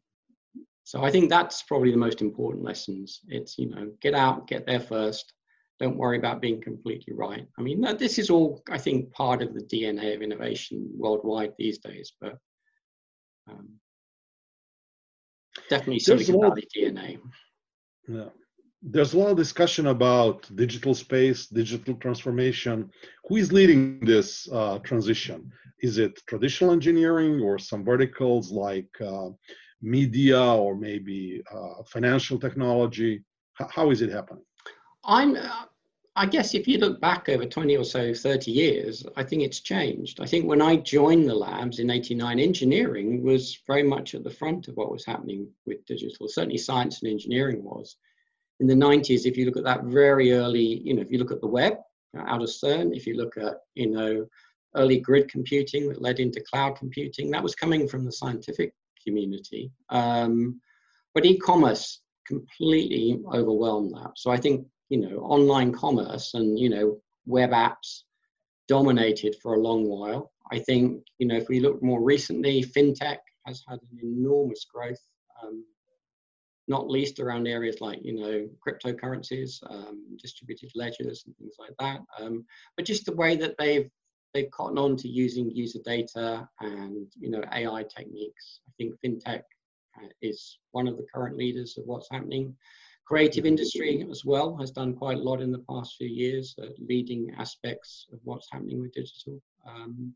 So 0.85 1.03
I 1.03 1.11
think 1.11 1.31
that's 1.31 1.63
probably 1.63 1.91
the 1.91 1.97
most 1.97 2.21
important 2.21 2.63
lessons. 2.63 3.21
It's 3.29 3.59
you 3.59 3.71
know 3.71 3.91
get 4.01 4.15
out, 4.15 4.47
get 4.47 4.67
there 4.67 4.81
first. 4.81 5.33
Don't 5.81 5.97
worry 5.97 6.19
about 6.19 6.41
being 6.41 6.61
completely 6.61 7.15
right. 7.15 7.47
I 7.59 7.63
mean, 7.63 7.81
this 7.99 8.19
is 8.19 8.31
all 8.31 8.63
I 8.71 8.79
think 8.79 9.11
part 9.13 9.43
of 9.43 9.55
the 9.55 9.63
DNA 9.63 10.15
of 10.15 10.23
innovation 10.23 10.89
worldwide 10.95 11.53
these 11.59 11.79
days, 11.79 12.13
but 12.21 12.39
um, 13.51 13.71
definitely 15.69 15.99
Silicon 15.99 16.41
Valley 16.41 16.69
DNA. 16.77 17.19
Yeah 18.07 18.29
there's 18.85 19.15
a 19.15 19.19
lot 19.19 19.31
of 19.31 19.37
discussion 19.37 19.87
about 19.87 20.49
digital 20.57 20.95
space, 20.95 21.47
digital 21.47 21.95
transformation. 21.95 22.91
Who 23.29 23.37
is 23.37 23.51
leading 23.51 24.01
this 24.01 24.47
uh, 24.53 24.79
transition? 24.81 25.51
Is 25.81 25.97
it 25.97 26.21
traditional 26.27 26.73
engineering 26.73 27.41
or 27.41 27.59
some 27.59 27.83
verticals 27.83 28.53
like 28.53 28.91
uh, 29.01 29.31
media 29.85 30.41
or 30.41 30.77
maybe 30.77 31.43
uh, 31.55 31.83
financial 31.87 32.39
technology? 32.39 33.23
H- 33.61 33.69
how 33.71 33.91
is 33.91 34.03
it 34.03 34.11
happening? 34.11 34.45
I'm, 35.05 35.37
uh, 35.37 35.67
I 36.17 36.27
guess 36.27 36.55
if 36.55 36.67
you 36.67 36.79
look 36.79 37.01
back 37.01 37.29
over 37.29 37.45
20 37.45 37.77
or 37.77 37.85
so, 37.85 38.15
30 38.15 38.51
years, 38.51 39.05
I 39.17 39.23
think 39.23 39.43
it's 39.43 39.61
changed. 39.61 40.21
I 40.21 40.27
think 40.27 40.47
when 40.47 40.63
I 40.63 40.77
joined 40.77 41.29
the 41.29 41.35
labs 41.35 41.79
in 41.79 41.91
89, 41.91 42.39
engineering 42.39 43.23
was 43.23 43.59
very 43.67 43.83
much 43.83 44.15
at 44.15 44.25
the 44.25 44.31
front 44.31 44.69
of 44.69 44.77
what 44.77 44.91
was 44.91 45.05
happening 45.05 45.49
with 45.67 45.85
digital. 45.87 46.29
Certainly 46.29 46.59
science 46.59 47.03
and 47.03 47.11
engineering 47.11 47.63
was 47.63 47.97
in 48.61 48.67
the 48.67 48.75
90s, 48.75 49.27
if 49.27 49.37
you 49.37 49.47
look 49.47 49.57
at 49.57 49.65
that 49.65 49.85
very 49.85 50.33
early, 50.33 50.81
you 50.85 50.95
know, 50.95 51.03
if 51.03 51.11
you 51.11 51.19
look 51.19 51.33
at 51.33 51.41
the 51.41 51.47
web 51.47 51.75
out 52.17 52.43
of 52.43 52.49
CERN, 52.49 52.97
if 52.97 53.07
you 53.07 53.17
look 53.17 53.37
at, 53.37 53.57
you 53.75 53.91
know, 53.91 54.27
early 54.77 55.01
grid 55.01 55.29
computing 55.29 55.89
that 55.89 56.03
led 56.03 56.21
into 56.21 56.41
cloud 56.41 56.77
computing, 56.77 57.31
that 57.31 57.43
was 57.43 57.55
coming 57.55 57.89
from 57.89 58.05
the 58.05 58.13
scientific 58.13 58.73
community. 59.07 59.71
Um, 59.91 60.61
but 61.15 61.25
e-commerce 61.25 62.01
completely 62.27 63.21
overwhelmed 63.33 63.93
that. 63.95 64.13
So 64.17 64.31
I 64.31 64.37
think, 64.37 64.67
you 64.89 64.99
know, 64.99 65.19
online 65.19 65.73
commerce 65.73 66.35
and, 66.35 66.59
you 66.59 66.71
know, 66.71 66.99
web 67.27 67.51
apps 67.51 68.03
dominated 68.69 69.37
for 69.43 69.55
a 69.55 69.61
long 69.61 69.87
while. 69.89 70.33
I 70.53 70.59
think, 70.59 71.03
you 71.19 71.27
know, 71.27 71.37
if 71.37 71.49
we 71.49 71.61
look 71.61 71.83
more 71.83 72.03
recently, 72.03 72.63
fintech 72.63 73.19
has 73.47 73.63
had 73.69 73.79
an 73.93 73.99
enormous 74.03 74.67
growth. 74.73 75.01
Um, 75.43 75.65
not 76.67 76.89
least 76.89 77.21
around 77.21 77.47
areas 77.47 77.81
like 77.81 77.99
you 78.03 78.15
know 78.15 78.49
cryptocurrencies, 78.67 79.59
um, 79.71 80.17
distributed 80.21 80.71
ledgers, 80.75 81.25
and 81.27 81.37
things 81.37 81.57
like 81.59 81.75
that. 81.79 82.01
Um, 82.19 82.45
but 82.77 82.87
just 82.87 83.05
the 83.05 83.15
way 83.15 83.37
that 83.37 83.55
they've 83.59 83.91
they've 84.35 84.51
cottoned 84.51 84.79
on 84.79 84.97
to 84.97 85.09
using 85.09 85.51
user 85.51 85.79
data 85.85 86.47
and 86.61 87.07
you 87.19 87.31
know 87.31 87.43
AI 87.53 87.85
techniques. 87.85 88.61
I 88.69 88.73
think 88.77 88.95
fintech 89.01 89.43
uh, 90.03 90.09
is 90.21 90.59
one 90.73 90.89
of 90.89 90.97
the 90.97 91.07
current 91.15 91.37
leaders 91.37 91.79
of 91.79 91.85
what's 91.87 92.09
happening. 92.11 92.55
Creative 93.07 93.47
industry 93.47 94.07
as 94.11 94.25
well 94.25 94.57
has 94.57 94.71
done 94.71 94.95
quite 94.95 95.19
a 95.19 95.23
lot 95.23 95.43
in 95.43 95.53
the 95.53 95.65
past 95.71 95.97
few 95.97 96.09
years, 96.09 96.55
uh, 96.61 96.67
leading 96.79 97.31
aspects 97.39 98.07
of 98.13 98.19
what's 98.25 98.49
happening 98.51 98.81
with 98.81 98.93
digital. 98.93 99.41
Um, 99.67 100.15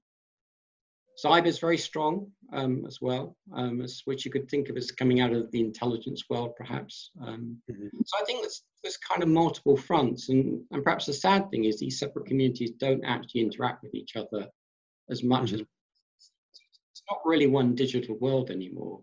cyber 1.24 1.46
is 1.46 1.58
very 1.58 1.78
strong 1.78 2.30
um, 2.52 2.84
as 2.86 3.00
well, 3.00 3.36
um, 3.54 3.80
as, 3.80 4.02
which 4.04 4.24
you 4.24 4.30
could 4.30 4.48
think 4.48 4.68
of 4.68 4.76
as 4.76 4.90
coming 4.90 5.20
out 5.20 5.32
of 5.32 5.50
the 5.50 5.60
intelligence 5.60 6.24
world, 6.30 6.54
perhaps. 6.56 7.10
Um, 7.20 7.58
mm-hmm. 7.70 7.88
So 8.04 8.18
I 8.20 8.24
think 8.24 8.42
there's, 8.42 8.62
there's 8.82 8.96
kind 8.96 9.22
of 9.22 9.28
multiple 9.28 9.76
fronts, 9.76 10.28
and, 10.28 10.62
and 10.70 10.84
perhaps 10.84 11.06
the 11.06 11.12
sad 11.12 11.50
thing 11.50 11.64
is 11.64 11.78
these 11.78 11.98
separate 11.98 12.26
communities 12.26 12.72
don't 12.78 13.04
actually 13.04 13.40
interact 13.42 13.82
with 13.82 13.94
each 13.94 14.16
other 14.16 14.46
as 15.10 15.22
much 15.22 15.46
mm-hmm. 15.46 15.56
as 15.56 15.60
it's 16.92 17.02
not 17.10 17.20
really 17.24 17.46
one 17.46 17.74
digital 17.74 18.16
world 18.18 18.50
anymore. 18.50 19.00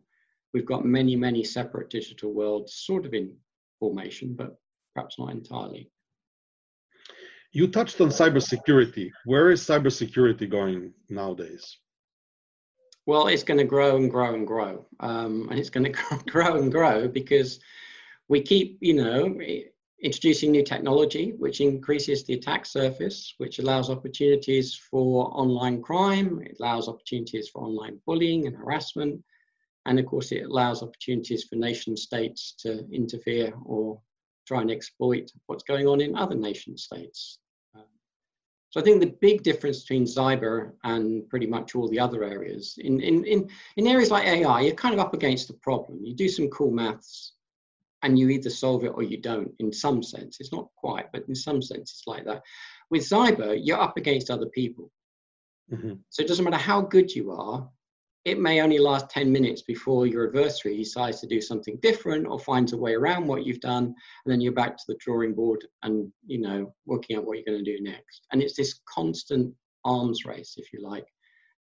We've 0.54 0.66
got 0.66 0.86
many, 0.86 1.16
many 1.16 1.44
separate 1.44 1.90
digital 1.90 2.32
worlds, 2.32 2.74
sort 2.76 3.06
of 3.06 3.14
in 3.14 3.36
formation, 3.80 4.36
but 4.36 4.58
perhaps 4.94 5.20
not 5.20 5.32
entirely. 5.32 5.92
You 7.52 7.68
touched 7.68 8.00
on 8.02 8.10
cybersecurity. 8.10 9.12
Where 9.26 9.50
is 9.50 9.62
cybersecurity 9.62 10.50
going 10.50 10.94
nowadays? 11.10 11.78
Well, 13.06 13.28
it's 13.28 13.44
going 13.44 13.60
to 13.60 13.66
grow 13.66 13.98
and 13.98 14.10
grow 14.10 14.34
and 14.34 14.48
grow. 14.48 14.86
Um, 15.00 15.48
and 15.50 15.60
it's 15.60 15.70
going 15.70 15.94
to 15.94 16.24
grow 16.26 16.56
and 16.56 16.72
grow 16.72 17.08
because 17.08 17.60
we 18.28 18.42
keep, 18.42 18.78
you 18.82 18.96
know, 18.96 19.38
introducing 20.02 20.52
new 20.52 20.64
technology, 20.64 21.34
which 21.38 21.62
increases 21.62 22.24
the 22.24 22.34
attack 22.34 22.66
surface, 22.66 23.34
which 23.38 23.60
allows 23.60 23.90
opportunities 23.90 24.76
for 24.76 25.28
online 25.38 25.82
crime, 25.82 26.42
it 26.44 26.58
allows 26.60 26.88
opportunities 26.88 27.50
for 27.50 27.64
online 27.64 28.00
bullying 28.06 28.48
and 28.48 28.56
harassment, 28.56 29.24
and 29.86 30.00
of 30.00 30.06
course, 30.06 30.32
it 30.32 30.46
allows 30.46 30.82
opportunities 30.82 31.44
for 31.44 31.56
nation 31.56 31.96
states 31.96 32.56
to 32.60 32.88
interfere 32.92 33.54
or 33.66 34.02
try 34.48 34.62
and 34.62 34.72
exploit 34.72 35.32
what's 35.46 35.64
going 35.64 35.88
on 35.88 36.02
in 36.02 36.16
other 36.16 36.36
nation 36.36 36.78
states. 36.78 37.40
So 38.76 38.82
I 38.82 38.84
think 38.84 39.00
the 39.00 39.16
big 39.22 39.42
difference 39.42 39.84
between 39.84 40.04
cyber 40.04 40.74
and 40.84 41.30
pretty 41.30 41.48
much 41.48 41.76
all 41.76 41.88
the 41.88 41.98
other 41.98 42.26
areas, 42.26 42.78
in, 42.78 43.00
in, 43.00 43.24
in, 43.24 43.50
in 43.78 43.88
areas 43.88 44.12
like 44.12 44.28
AI, 44.28 44.60
you're 44.60 44.76
kind 44.76 44.94
of 44.94 45.00
up 45.00 45.14
against 45.14 45.48
the 45.48 45.54
problem. 45.54 46.04
You 46.04 46.14
do 46.14 46.28
some 46.28 46.50
cool 46.50 46.72
maths 46.72 47.32
and 48.04 48.20
you 48.20 48.28
either 48.28 48.50
solve 48.50 48.84
it 48.84 48.92
or 48.94 49.02
you 49.02 49.16
don't 49.16 49.50
in 49.60 49.72
some 49.72 50.04
sense. 50.04 50.42
It's 50.42 50.52
not 50.52 50.68
quite, 50.76 51.10
but 51.14 51.24
in 51.30 51.36
some 51.36 51.62
sense 51.62 51.90
it's 51.90 52.04
like 52.06 52.26
that. 52.26 52.44
With 52.90 53.04
cyber, 53.04 53.58
you're 53.58 53.80
up 53.80 53.96
against 53.96 54.30
other 54.30 54.48
people. 54.48 54.92
Mm-hmm. 55.72 55.94
So 56.10 56.24
it 56.24 56.28
doesn't 56.28 56.44
matter 56.44 56.58
how 56.58 56.82
good 56.82 57.16
you 57.16 57.32
are, 57.32 57.70
it 58.26 58.40
may 58.40 58.60
only 58.60 58.80
last 58.80 59.08
10 59.12 59.32
minutes 59.32 59.62
before 59.62 60.08
your 60.08 60.28
adversary 60.28 60.76
decides 60.76 61.22
to 61.22 61.28
do 61.28 61.40
something 61.40 61.78
different 61.82 62.26
or 62.26 62.40
finds 62.40 62.74
a 62.74 62.78
way 62.78 62.96
around 62.96 63.28
what 63.28 63.46
you've 63.46 63.60
done 63.60 63.86
and 63.86 63.96
then 64.26 64.42
you're 64.42 64.52
back 64.52 64.76
to 64.76 64.84
the 64.88 64.98
drawing 65.00 65.34
board 65.34 65.66
and 65.84 66.12
you 66.26 66.40
know 66.40 66.74
working 66.86 67.16
out 67.16 67.26
what 67.26 67.38
you're 67.38 67.46
going 67.46 67.64
to 67.64 67.78
do 67.78 67.82
next 67.82 68.26
and 68.32 68.42
it's 68.42 68.58
this 68.58 68.82
constant 68.90 69.54
arms 69.86 70.26
race 70.26 70.56
if 70.58 70.74
you 70.74 70.82
like 70.82 71.08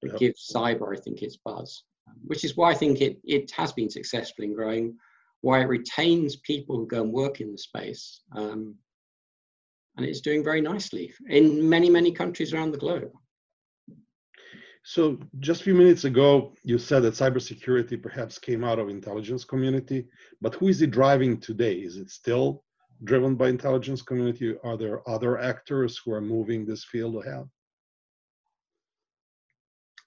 that 0.01 0.11
yep. 0.11 0.19
gives 0.19 0.51
cyber 0.53 0.95
i 0.95 0.99
think 0.99 1.21
its 1.21 1.37
buzz 1.43 1.83
which 2.25 2.43
is 2.43 2.57
why 2.57 2.69
i 2.69 2.75
think 2.75 3.01
it, 3.01 3.17
it 3.23 3.49
has 3.51 3.71
been 3.71 3.89
successful 3.89 4.43
in 4.43 4.53
growing 4.53 4.95
why 5.41 5.61
it 5.61 5.67
retains 5.67 6.35
people 6.37 6.75
who 6.75 6.87
go 6.87 7.01
and 7.01 7.13
work 7.13 7.39
in 7.39 7.51
the 7.53 7.57
space 7.57 8.21
um, 8.35 8.75
and 9.95 10.05
it's 10.05 10.21
doing 10.21 10.43
very 10.43 10.59
nicely 10.59 11.13
in 11.29 11.67
many 11.67 11.89
many 11.89 12.11
countries 12.11 12.53
around 12.53 12.71
the 12.71 12.77
globe 12.77 13.11
so 14.83 15.19
just 15.39 15.61
a 15.61 15.63
few 15.65 15.75
minutes 15.75 16.05
ago, 16.05 16.53
you 16.63 16.77
said 16.77 17.01
that 17.01 17.13
cybersecurity 17.13 18.01
perhaps 18.01 18.39
came 18.39 18.63
out 18.63 18.79
of 18.79 18.89
intelligence 18.89 19.43
community, 19.43 20.07
but 20.41 20.55
who 20.55 20.67
is 20.67 20.81
it 20.81 20.91
driving 20.91 21.39
today? 21.39 21.75
Is 21.75 21.97
it 21.97 22.09
still 22.09 22.63
driven 23.03 23.35
by 23.35 23.49
intelligence 23.49 24.01
community? 24.01 24.55
Are 24.63 24.77
there 24.77 25.07
other 25.07 25.37
actors 25.39 25.97
who 25.97 26.11
are 26.13 26.21
moving 26.21 26.65
this 26.65 26.83
field 26.83 27.23
ahead? 27.23 27.47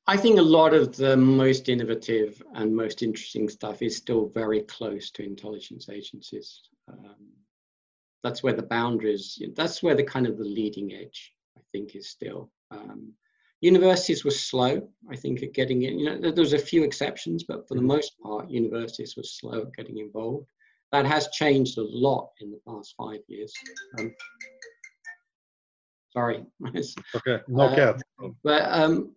I 0.07 0.17
think 0.17 0.39
a 0.39 0.43
lot 0.43 0.75
of 0.75 0.97
the 0.97 1.17
most 1.17 1.69
innovative 1.69 2.43
and 2.55 2.75
most 2.75 3.03
interesting 3.03 3.49
stuff 3.49 3.83
is 3.83 3.97
still 3.97 4.29
very 4.29 4.63
close 4.63 5.11
to 5.13 5.25
intelligence 5.25 5.89
agencies. 5.89 6.61
Um, 6.89 7.31
that's 8.25 8.43
where 8.43 8.53
the 8.53 8.65
boundaries, 8.65 9.41
that's 9.55 9.83
where 9.83 9.95
the 9.95 10.03
kind 10.03 10.27
of 10.27 10.39
the 10.39 10.45
leading 10.45 10.93
edge, 10.93 11.33
I 11.57 11.61
think, 11.71 11.95
is 11.95 12.09
still. 12.09 12.51
Um, 12.73 13.13
Universities 13.63 14.25
were 14.25 14.33
slow, 14.33 14.89
I 15.09 15.15
think, 15.15 15.43
at 15.43 15.55
getting 15.55 15.83
in. 15.83 15.99
You 15.99 16.07
know, 16.07 16.33
there 16.33 16.43
was 16.43 16.53
a 16.53 16.59
few 16.59 16.83
exceptions, 16.83 17.45
but 17.45 17.67
for 17.69 17.75
the 17.75 17.81
mm-hmm. 17.81 17.87
most 17.87 18.19
part, 18.21 18.51
universities 18.51 19.17
were 19.17 19.23
slow 19.23 19.63
at 19.63 19.75
getting 19.75 19.99
involved. 19.99 20.49
That 20.91 21.07
has 21.07 21.29
changed 21.29 21.79
a 21.79 21.83
lot 21.83 22.31
in 22.41 22.51
the 22.51 22.61
past 22.69 22.95
five 22.99 23.21
years. 23.29 23.55
Um, 23.99 24.13
sorry. 26.13 26.45
okay, 27.17 27.39
no 27.47 27.63
uh, 27.63 27.75
cat. 27.75 28.03
But 28.43 28.63
um, 28.65 29.15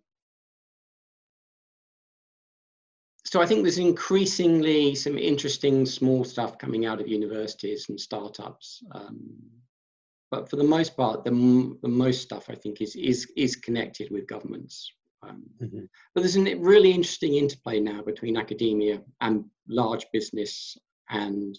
so 3.24 3.42
I 3.42 3.46
think 3.46 3.62
there's 3.62 3.78
increasingly 3.78 4.94
some 4.94 5.18
interesting 5.18 5.84
small 5.86 6.22
stuff 6.22 6.56
coming 6.56 6.86
out 6.86 7.00
of 7.00 7.08
universities 7.08 7.86
and 7.88 8.00
startups. 8.00 8.84
Um, 8.92 9.18
but 10.30 10.50
for 10.50 10.56
the 10.56 10.64
most 10.64 10.96
part, 10.96 11.24
the, 11.24 11.30
the 11.82 11.88
most 11.88 12.22
stuff 12.22 12.46
I 12.48 12.54
think 12.54 12.80
is 12.80 12.96
is 12.96 13.30
is 13.36 13.56
connected 13.56 14.10
with 14.10 14.26
governments. 14.26 14.92
Um, 15.22 15.44
mm-hmm. 15.60 15.84
But 16.14 16.20
there's 16.20 16.36
a 16.36 16.54
really 16.56 16.92
interesting 16.92 17.34
interplay 17.34 17.80
now 17.80 18.02
between 18.02 18.36
academia 18.36 19.02
and 19.20 19.44
large 19.68 20.06
business, 20.12 20.76
and 21.10 21.58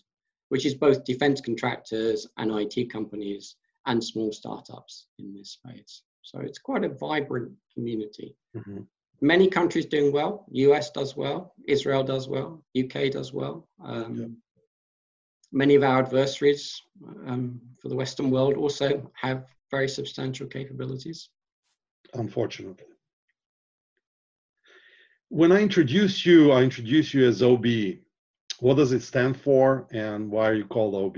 which 0.50 0.66
is 0.66 0.76
both 0.76 1.06
defense 1.06 1.42
contractors 1.42 2.28
and 2.38 2.52
IT 2.52 2.92
companies 2.92 3.56
and 3.86 4.04
small 4.04 4.32
startups 4.32 5.08
in 5.18 5.34
this 5.34 5.52
space. 5.52 6.04
So 6.22 6.40
it's 6.40 6.60
quite 6.60 6.84
a 6.84 6.90
vibrant 6.90 7.52
community. 7.74 8.36
Mm-hmm. 8.56 8.82
Many 9.22 9.48
countries 9.48 9.86
doing 9.86 10.12
well. 10.12 10.46
US 10.52 10.92
does 10.92 11.16
well. 11.16 11.54
Israel 11.68 12.04
does 12.04 12.28
well. 12.28 12.64
UK 12.78 13.12
does 13.12 13.34
well. 13.34 13.68
Um, 13.84 14.38
many 15.52 15.76
of 15.76 15.84
our 15.84 16.00
adversaries 16.00 16.82
um, 17.26 17.60
for 17.82 17.90
the 17.90 17.96
Western 17.96 18.30
world 18.30 18.56
also 18.56 19.10
have 19.14 19.46
very 19.72 19.88
substantial 19.88 20.48
capabilities. 20.48 21.30
Unfortunately. 22.14 22.86
When 25.30 25.52
I 25.52 25.60
introduce 25.60 26.26
you, 26.26 26.52
I 26.52 26.62
introduce 26.62 27.14
you 27.14 27.28
as 27.28 27.44
OB. 27.44 27.66
What 28.60 28.76
does 28.76 28.94
it 28.94 29.02
stand 29.02 29.40
for 29.40 29.88
and 29.92 30.32
why 30.32 30.50
are 30.50 30.54
you 30.54 30.66
called 30.66 30.96
OB? 30.96 31.18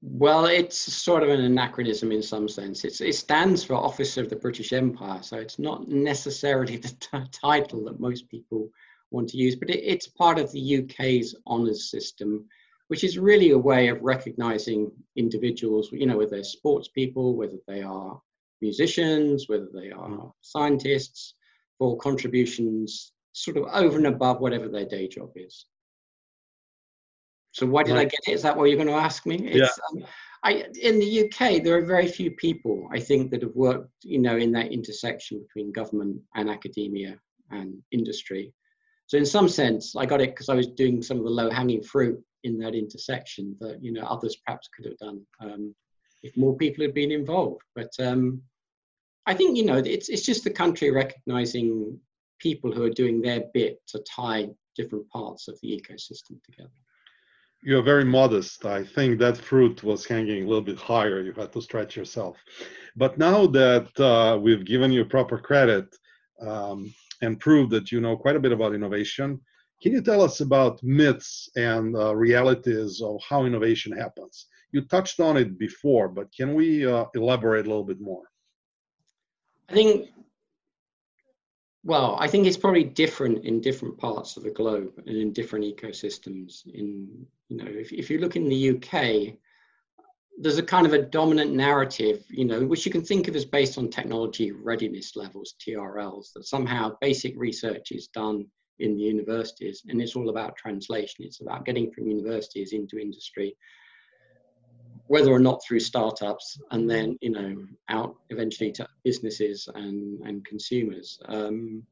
Well, 0.00 0.46
it's 0.46 0.76
sort 0.76 1.22
of 1.22 1.28
an 1.28 1.42
anachronism 1.42 2.10
in 2.10 2.22
some 2.22 2.48
sense. 2.48 2.84
It's, 2.84 3.00
it 3.00 3.14
stands 3.14 3.62
for 3.62 3.74
Officer 3.74 4.20
of 4.20 4.30
the 4.30 4.36
British 4.36 4.72
Empire, 4.72 5.22
so 5.22 5.36
it's 5.36 5.60
not 5.60 5.88
necessarily 5.88 6.76
the 6.78 7.28
title 7.30 7.84
that 7.84 8.00
most 8.00 8.28
people 8.28 8.68
want 9.10 9.28
to 9.28 9.36
use, 9.36 9.54
but 9.54 9.70
it, 9.70 9.80
it's 9.84 10.08
part 10.08 10.38
of 10.40 10.50
the 10.50 10.78
UK's 10.78 11.36
honours 11.46 11.88
system, 11.88 12.46
which 12.92 13.04
is 13.04 13.18
really 13.18 13.52
a 13.52 13.58
way 13.58 13.88
of 13.88 14.02
recognizing 14.02 14.92
individuals, 15.16 15.88
you 15.92 16.04
know, 16.04 16.18
whether 16.18 16.32
they're 16.32 16.44
sports 16.44 16.88
people, 16.88 17.34
whether 17.34 17.56
they 17.66 17.80
are 17.80 18.20
musicians, 18.60 19.48
whether 19.48 19.70
they 19.72 19.90
are 19.90 20.30
scientists, 20.42 21.32
for 21.78 21.96
contributions 21.96 23.12
sort 23.32 23.56
of 23.56 23.64
over 23.72 23.96
and 23.96 24.08
above 24.08 24.40
whatever 24.40 24.68
their 24.68 24.84
day 24.84 25.08
job 25.08 25.30
is. 25.36 25.64
So 27.52 27.64
why 27.64 27.82
did 27.82 27.94
right. 27.94 28.00
I 28.00 28.04
get 28.04 28.20
it? 28.28 28.32
Is 28.32 28.42
that 28.42 28.58
what 28.58 28.68
you're 28.68 28.76
going 28.76 28.88
to 28.88 29.06
ask 29.08 29.24
me? 29.24 29.36
It's, 29.36 29.56
yeah. 29.56 30.02
Um, 30.02 30.06
I, 30.44 30.66
in 30.82 30.98
the 30.98 31.24
UK, 31.24 31.62
there 31.62 31.78
are 31.78 31.86
very 31.86 32.08
few 32.08 32.32
people, 32.32 32.90
I 32.92 33.00
think, 33.00 33.30
that 33.30 33.40
have 33.40 33.54
worked, 33.54 33.88
you 34.02 34.18
know, 34.18 34.36
in 34.36 34.52
that 34.52 34.70
intersection 34.70 35.40
between 35.40 35.72
government 35.72 36.20
and 36.34 36.50
academia 36.50 37.18
and 37.50 37.78
industry. 37.90 38.52
So 39.06 39.16
in 39.16 39.24
some 39.24 39.48
sense, 39.48 39.96
I 39.96 40.04
got 40.04 40.20
it 40.20 40.32
because 40.32 40.50
I 40.50 40.54
was 40.54 40.66
doing 40.66 41.00
some 41.00 41.16
of 41.16 41.24
the 41.24 41.30
low-hanging 41.30 41.84
fruit 41.84 42.22
in 42.44 42.58
that 42.58 42.74
intersection 42.74 43.56
that 43.60 43.82
you 43.82 43.92
know 43.92 44.02
others 44.02 44.36
perhaps 44.44 44.68
could 44.74 44.86
have 44.86 44.98
done 44.98 45.20
um, 45.40 45.74
if 46.22 46.36
more 46.36 46.56
people 46.56 46.84
had 46.84 46.94
been 46.94 47.10
involved. 47.10 47.62
But 47.74 47.90
um, 48.00 48.42
I 49.26 49.34
think 49.34 49.56
you 49.56 49.64
know 49.64 49.76
it's 49.76 50.08
it's 50.08 50.26
just 50.26 50.44
the 50.44 50.50
country 50.50 50.90
recognizing 50.90 51.98
people 52.38 52.72
who 52.72 52.82
are 52.84 52.90
doing 52.90 53.20
their 53.20 53.44
bit 53.54 53.80
to 53.88 54.00
tie 54.00 54.48
different 54.76 55.08
parts 55.10 55.48
of 55.48 55.58
the 55.62 55.68
ecosystem 55.68 56.42
together. 56.44 56.70
You're 57.64 57.82
very 57.82 58.04
modest. 58.04 58.66
I 58.66 58.82
think 58.82 59.20
that 59.20 59.36
fruit 59.36 59.84
was 59.84 60.04
hanging 60.04 60.42
a 60.42 60.46
little 60.48 60.64
bit 60.64 60.78
higher. 60.78 61.20
You 61.20 61.32
had 61.32 61.52
to 61.52 61.62
stretch 61.62 61.96
yourself. 61.96 62.36
But 62.96 63.18
now 63.18 63.46
that 63.46 64.00
uh, 64.00 64.36
we've 64.38 64.64
given 64.64 64.90
you 64.90 65.04
proper 65.04 65.38
credit 65.38 65.86
um, 66.40 66.92
and 67.20 67.38
proved 67.38 67.70
that 67.70 67.92
you 67.92 68.00
know 68.00 68.16
quite 68.16 68.34
a 68.34 68.40
bit 68.40 68.50
about 68.50 68.74
innovation, 68.74 69.40
Can 69.82 69.92
you 69.92 70.00
tell 70.00 70.22
us 70.22 70.40
about 70.40 70.80
myths 70.84 71.50
and 71.56 71.96
uh, 71.96 72.14
realities 72.14 73.02
of 73.02 73.20
how 73.28 73.46
innovation 73.46 73.90
happens? 73.90 74.46
You 74.70 74.82
touched 74.82 75.18
on 75.18 75.36
it 75.36 75.58
before, 75.58 76.08
but 76.08 76.32
can 76.32 76.54
we 76.54 76.86
uh, 76.86 77.06
elaborate 77.16 77.66
a 77.66 77.68
little 77.68 77.84
bit 77.84 78.00
more? 78.00 78.22
I 79.68 79.72
think, 79.72 80.10
well, 81.82 82.16
I 82.20 82.28
think 82.28 82.46
it's 82.46 82.56
probably 82.56 82.84
different 82.84 83.44
in 83.44 83.60
different 83.60 83.98
parts 83.98 84.36
of 84.36 84.44
the 84.44 84.50
globe 84.50 84.92
and 85.04 85.16
in 85.16 85.32
different 85.32 85.64
ecosystems. 85.64 86.64
In 86.72 87.26
you 87.48 87.56
know, 87.56 87.66
if 87.66 87.92
if 87.92 88.08
you 88.08 88.18
look 88.20 88.36
in 88.36 88.48
the 88.48 88.70
UK, 88.76 89.34
there's 90.38 90.58
a 90.58 90.62
kind 90.62 90.86
of 90.86 90.92
a 90.92 91.02
dominant 91.02 91.54
narrative, 91.54 92.24
you 92.30 92.44
know, 92.44 92.64
which 92.64 92.86
you 92.86 92.92
can 92.92 93.02
think 93.02 93.26
of 93.26 93.34
as 93.34 93.44
based 93.44 93.78
on 93.78 93.90
technology 93.90 94.52
readiness 94.52 95.16
levels, 95.16 95.54
TRLs, 95.60 96.32
that 96.34 96.46
somehow 96.46 96.96
basic 97.00 97.34
research 97.36 97.90
is 97.90 98.06
done 98.06 98.46
in 98.78 98.96
the 98.96 99.02
universities 99.02 99.82
and 99.88 100.00
it's 100.00 100.16
all 100.16 100.28
about 100.28 100.56
translation. 100.56 101.24
It's 101.24 101.40
about 101.40 101.64
getting 101.64 101.90
from 101.90 102.06
universities 102.06 102.72
into 102.72 102.98
industry, 102.98 103.56
whether 105.06 105.30
or 105.30 105.38
not 105.38 105.62
through 105.64 105.80
startups 105.80 106.60
and 106.70 106.88
then, 106.88 107.18
you 107.20 107.30
know, 107.30 107.66
out 107.88 108.16
eventually 108.30 108.72
to 108.72 108.86
businesses 109.04 109.68
and, 109.74 110.20
and 110.26 110.44
consumers. 110.44 111.18
Um, 111.26 111.82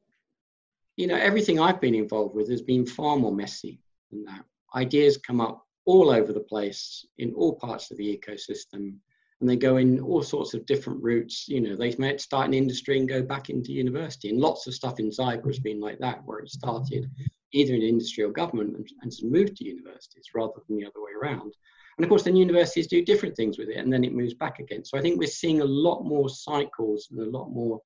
you 0.97 1.07
know, 1.07 1.15
everything 1.15 1.59
I've 1.59 1.81
been 1.81 1.95
involved 1.95 2.35
with 2.35 2.49
has 2.49 2.61
been 2.61 2.85
far 2.85 3.17
more 3.17 3.33
messy 3.33 3.79
than 4.11 4.25
that. 4.25 4.43
Ideas 4.75 5.17
come 5.17 5.41
up 5.41 5.65
all 5.85 6.09
over 6.09 6.31
the 6.31 6.39
place 6.39 7.05
in 7.17 7.33
all 7.33 7.55
parts 7.55 7.91
of 7.91 7.97
the 7.97 8.17
ecosystem 8.17 8.95
and 9.41 9.49
they 9.49 9.57
go 9.57 9.77
in 9.77 9.99
all 9.99 10.21
sorts 10.21 10.53
of 10.53 10.65
different 10.65 11.03
routes. 11.03 11.47
You 11.49 11.59
know 11.59 11.75
they 11.75 11.95
might 11.97 12.21
start 12.21 12.47
in 12.47 12.53
industry 12.53 12.97
and 12.97 13.09
go 13.09 13.21
back 13.21 13.49
into 13.49 13.73
university 13.73 14.29
and 14.29 14.39
lots 14.39 14.67
of 14.67 14.73
stuff 14.73 14.99
in 14.99 15.09
cyber 15.09 15.47
has 15.47 15.59
been 15.59 15.81
like 15.81 15.99
that 15.99 16.23
where 16.23 16.39
it 16.39 16.49
started 16.49 17.09
either 17.51 17.73
in 17.73 17.81
industry 17.81 18.23
or 18.23 18.31
government 18.31 18.77
and, 18.77 18.87
and 19.01 19.11
moved 19.23 19.57
to 19.57 19.65
universities 19.65 20.29
rather 20.33 20.53
than 20.67 20.77
the 20.77 20.85
other 20.85 21.01
way 21.01 21.11
around. 21.21 21.53
And 21.97 22.05
of 22.05 22.09
course 22.09 22.23
then 22.23 22.35
universities 22.35 22.87
do 22.87 23.03
different 23.03 23.35
things 23.35 23.57
with 23.57 23.67
it 23.69 23.77
and 23.77 23.91
then 23.91 24.03
it 24.03 24.13
moves 24.13 24.35
back 24.35 24.59
again. 24.59 24.85
So 24.85 24.97
i 24.97 25.01
think 25.01 25.19
we're 25.19 25.27
seeing 25.27 25.61
a 25.61 25.65
lot 25.65 26.03
more 26.03 26.29
cycles 26.29 27.09
and 27.11 27.19
a 27.19 27.37
lot 27.37 27.49
more 27.49 27.81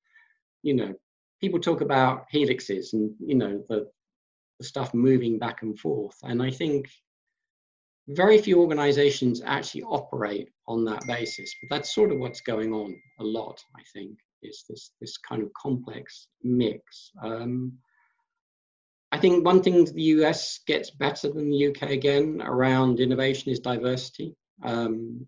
you 0.62 0.74
know 0.74 0.94
people 1.40 1.58
talk 1.58 1.80
about 1.80 2.26
helixes 2.32 2.92
and 2.92 3.12
you 3.18 3.34
know 3.34 3.62
the, 3.68 3.88
the 4.58 4.64
stuff 4.64 4.94
moving 4.94 5.38
back 5.38 5.62
and 5.62 5.78
forth. 5.78 6.16
And 6.22 6.42
i 6.42 6.50
think 6.50 6.88
very 8.08 8.38
few 8.38 8.60
organizations 8.60 9.42
actually 9.44 9.82
operate 9.82 10.48
on 10.68 10.84
that 10.84 11.04
basis, 11.06 11.54
but 11.60 11.74
that's 11.74 11.94
sort 11.94 12.12
of 12.12 12.18
what's 12.18 12.40
going 12.40 12.72
on 12.72 12.94
a 13.20 13.24
lot, 13.24 13.60
I 13.76 13.82
think, 13.92 14.18
is 14.42 14.64
this, 14.68 14.92
this 15.00 15.16
kind 15.18 15.42
of 15.42 15.52
complex 15.60 16.28
mix. 16.42 17.10
Um, 17.22 17.72
I 19.12 19.18
think 19.18 19.44
one 19.44 19.62
thing 19.62 19.84
the 19.84 20.02
US 20.02 20.60
gets 20.66 20.90
better 20.90 21.32
than 21.32 21.50
the 21.50 21.68
UK 21.68 21.90
again 21.90 22.42
around 22.44 23.00
innovation 23.00 23.50
is 23.50 23.60
diversity. 23.60 24.36
Um, 24.62 25.26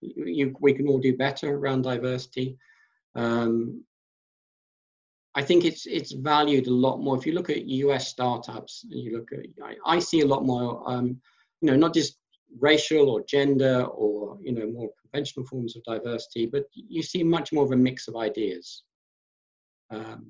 you, 0.00 0.56
we 0.60 0.72
can 0.72 0.88
all 0.88 0.98
do 0.98 1.16
better 1.16 1.54
around 1.54 1.82
diversity. 1.82 2.56
Um, 3.14 3.84
I 5.34 5.42
think 5.42 5.64
it's 5.64 5.86
it's 5.86 6.12
valued 6.12 6.66
a 6.66 6.72
lot 6.72 7.00
more. 7.00 7.16
If 7.16 7.26
you 7.26 7.32
look 7.32 7.50
at 7.50 7.66
US 7.66 8.08
startups 8.08 8.84
and 8.90 8.98
you 8.98 9.18
look 9.18 9.32
at, 9.32 9.40
I, 9.62 9.96
I 9.96 9.98
see 9.98 10.20
a 10.22 10.26
lot 10.26 10.46
more 10.46 10.82
um, 10.90 11.20
you 11.60 11.70
know, 11.70 11.76
not 11.76 11.94
just 11.94 12.18
racial 12.60 13.10
or 13.10 13.24
gender 13.24 13.82
or 13.84 14.38
you 14.42 14.52
know 14.52 14.66
more 14.70 14.90
conventional 15.02 15.46
forms 15.46 15.76
of 15.76 15.84
diversity, 15.84 16.46
but 16.46 16.64
you 16.74 17.02
see 17.02 17.22
much 17.22 17.52
more 17.52 17.64
of 17.64 17.72
a 17.72 17.76
mix 17.76 18.08
of 18.08 18.16
ideas. 18.16 18.82
Um, 19.90 20.26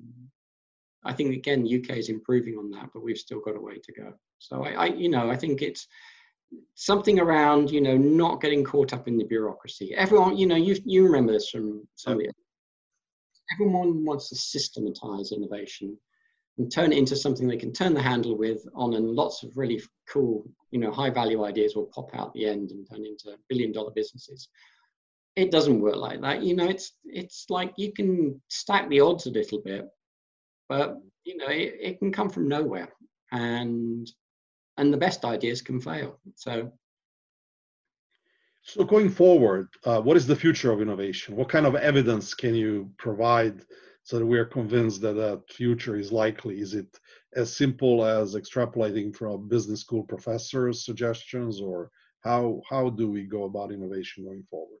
I 1.03 1.13
think 1.13 1.33
again, 1.33 1.65
UK 1.65 1.97
is 1.97 2.09
improving 2.09 2.57
on 2.57 2.69
that, 2.71 2.89
but 2.93 3.03
we've 3.03 3.17
still 3.17 3.39
got 3.39 3.55
a 3.55 3.61
way 3.61 3.79
to 3.81 3.93
go. 3.93 4.13
So 4.39 4.63
I, 4.63 4.71
I, 4.71 4.85
you 4.87 5.09
know, 5.09 5.29
I 5.29 5.37
think 5.37 5.61
it's 5.61 5.87
something 6.75 7.19
around 7.19 7.71
you 7.71 7.81
know 7.81 7.97
not 7.97 8.41
getting 8.41 8.63
caught 8.63 8.93
up 8.93 9.07
in 9.07 9.17
the 9.17 9.25
bureaucracy. 9.25 9.93
Everyone, 9.95 10.37
you 10.37 10.47
know, 10.47 10.55
you 10.55 10.75
you 10.85 11.03
remember 11.03 11.33
this 11.33 11.49
from 11.49 11.87
some 11.95 12.19
everyone 13.53 14.03
wants 14.03 14.29
to 14.29 14.35
systematize 14.35 15.31
innovation 15.31 15.97
and 16.57 16.71
turn 16.71 16.91
it 16.91 16.97
into 16.97 17.15
something 17.15 17.47
they 17.47 17.57
can 17.57 17.73
turn 17.73 17.93
the 17.93 18.01
handle 18.01 18.37
with 18.37 18.65
on 18.73 18.95
and 18.95 19.09
lots 19.09 19.43
of 19.43 19.55
really 19.55 19.81
cool 20.09 20.49
you 20.71 20.79
know 20.79 20.91
high 20.91 21.09
value 21.09 21.43
ideas 21.43 21.75
will 21.75 21.91
pop 21.93 22.09
out 22.15 22.33
the 22.33 22.45
end 22.45 22.71
and 22.71 22.87
turn 22.89 23.05
into 23.05 23.37
billion 23.49 23.71
dollar 23.71 23.91
businesses. 23.91 24.49
It 25.35 25.51
doesn't 25.51 25.81
work 25.81 25.97
like 25.97 26.21
that 26.21 26.41
you 26.43 26.55
know 26.55 26.67
it's 26.67 26.93
it's 27.05 27.45
like 27.49 27.73
you 27.77 27.93
can 27.93 28.41
stack 28.49 28.89
the 28.89 29.01
odds 29.01 29.27
a 29.27 29.31
little 29.31 29.61
bit 29.61 29.87
but 30.67 30.97
you 31.25 31.37
know 31.37 31.47
it, 31.47 31.75
it 31.79 31.99
can 31.99 32.11
come 32.11 32.29
from 32.29 32.47
nowhere 32.47 32.89
and 33.31 34.09
and 34.77 34.93
the 34.93 34.97
best 34.97 35.25
ideas 35.25 35.61
can 35.61 35.79
fail 35.79 36.19
so. 36.35 36.71
So 38.63 38.83
going 38.83 39.09
forward 39.09 39.69
uh, 39.85 40.01
what 40.01 40.17
is 40.17 40.27
the 40.27 40.35
future 40.35 40.71
of 40.71 40.81
innovation? 40.81 41.35
What 41.35 41.49
kind 41.49 41.65
of 41.65 41.75
evidence 41.75 42.33
can 42.33 42.53
you 42.53 42.91
provide 42.97 43.61
so 44.07 44.17
that 44.17 44.25
we 44.25 44.39
are 44.39 44.45
convinced 44.45 45.01
that 45.01 45.17
that 45.17 45.41
future 45.49 45.97
is 45.97 46.13
likely? 46.13 46.61
Is 46.61 46.73
it 46.73 46.97
as 47.35 47.53
simple 47.53 48.05
as 48.05 48.35
extrapolating 48.35 49.13
from 49.13 49.49
business 49.49 49.81
school 49.81 50.03
professors' 50.03 50.85
suggestions, 50.85 51.59
or 51.59 51.91
how 52.21 52.61
how 52.69 52.89
do 52.89 53.11
we 53.11 53.23
go 53.23 53.43
about 53.43 53.73
innovation 53.73 54.23
going 54.23 54.45
forward? 54.49 54.79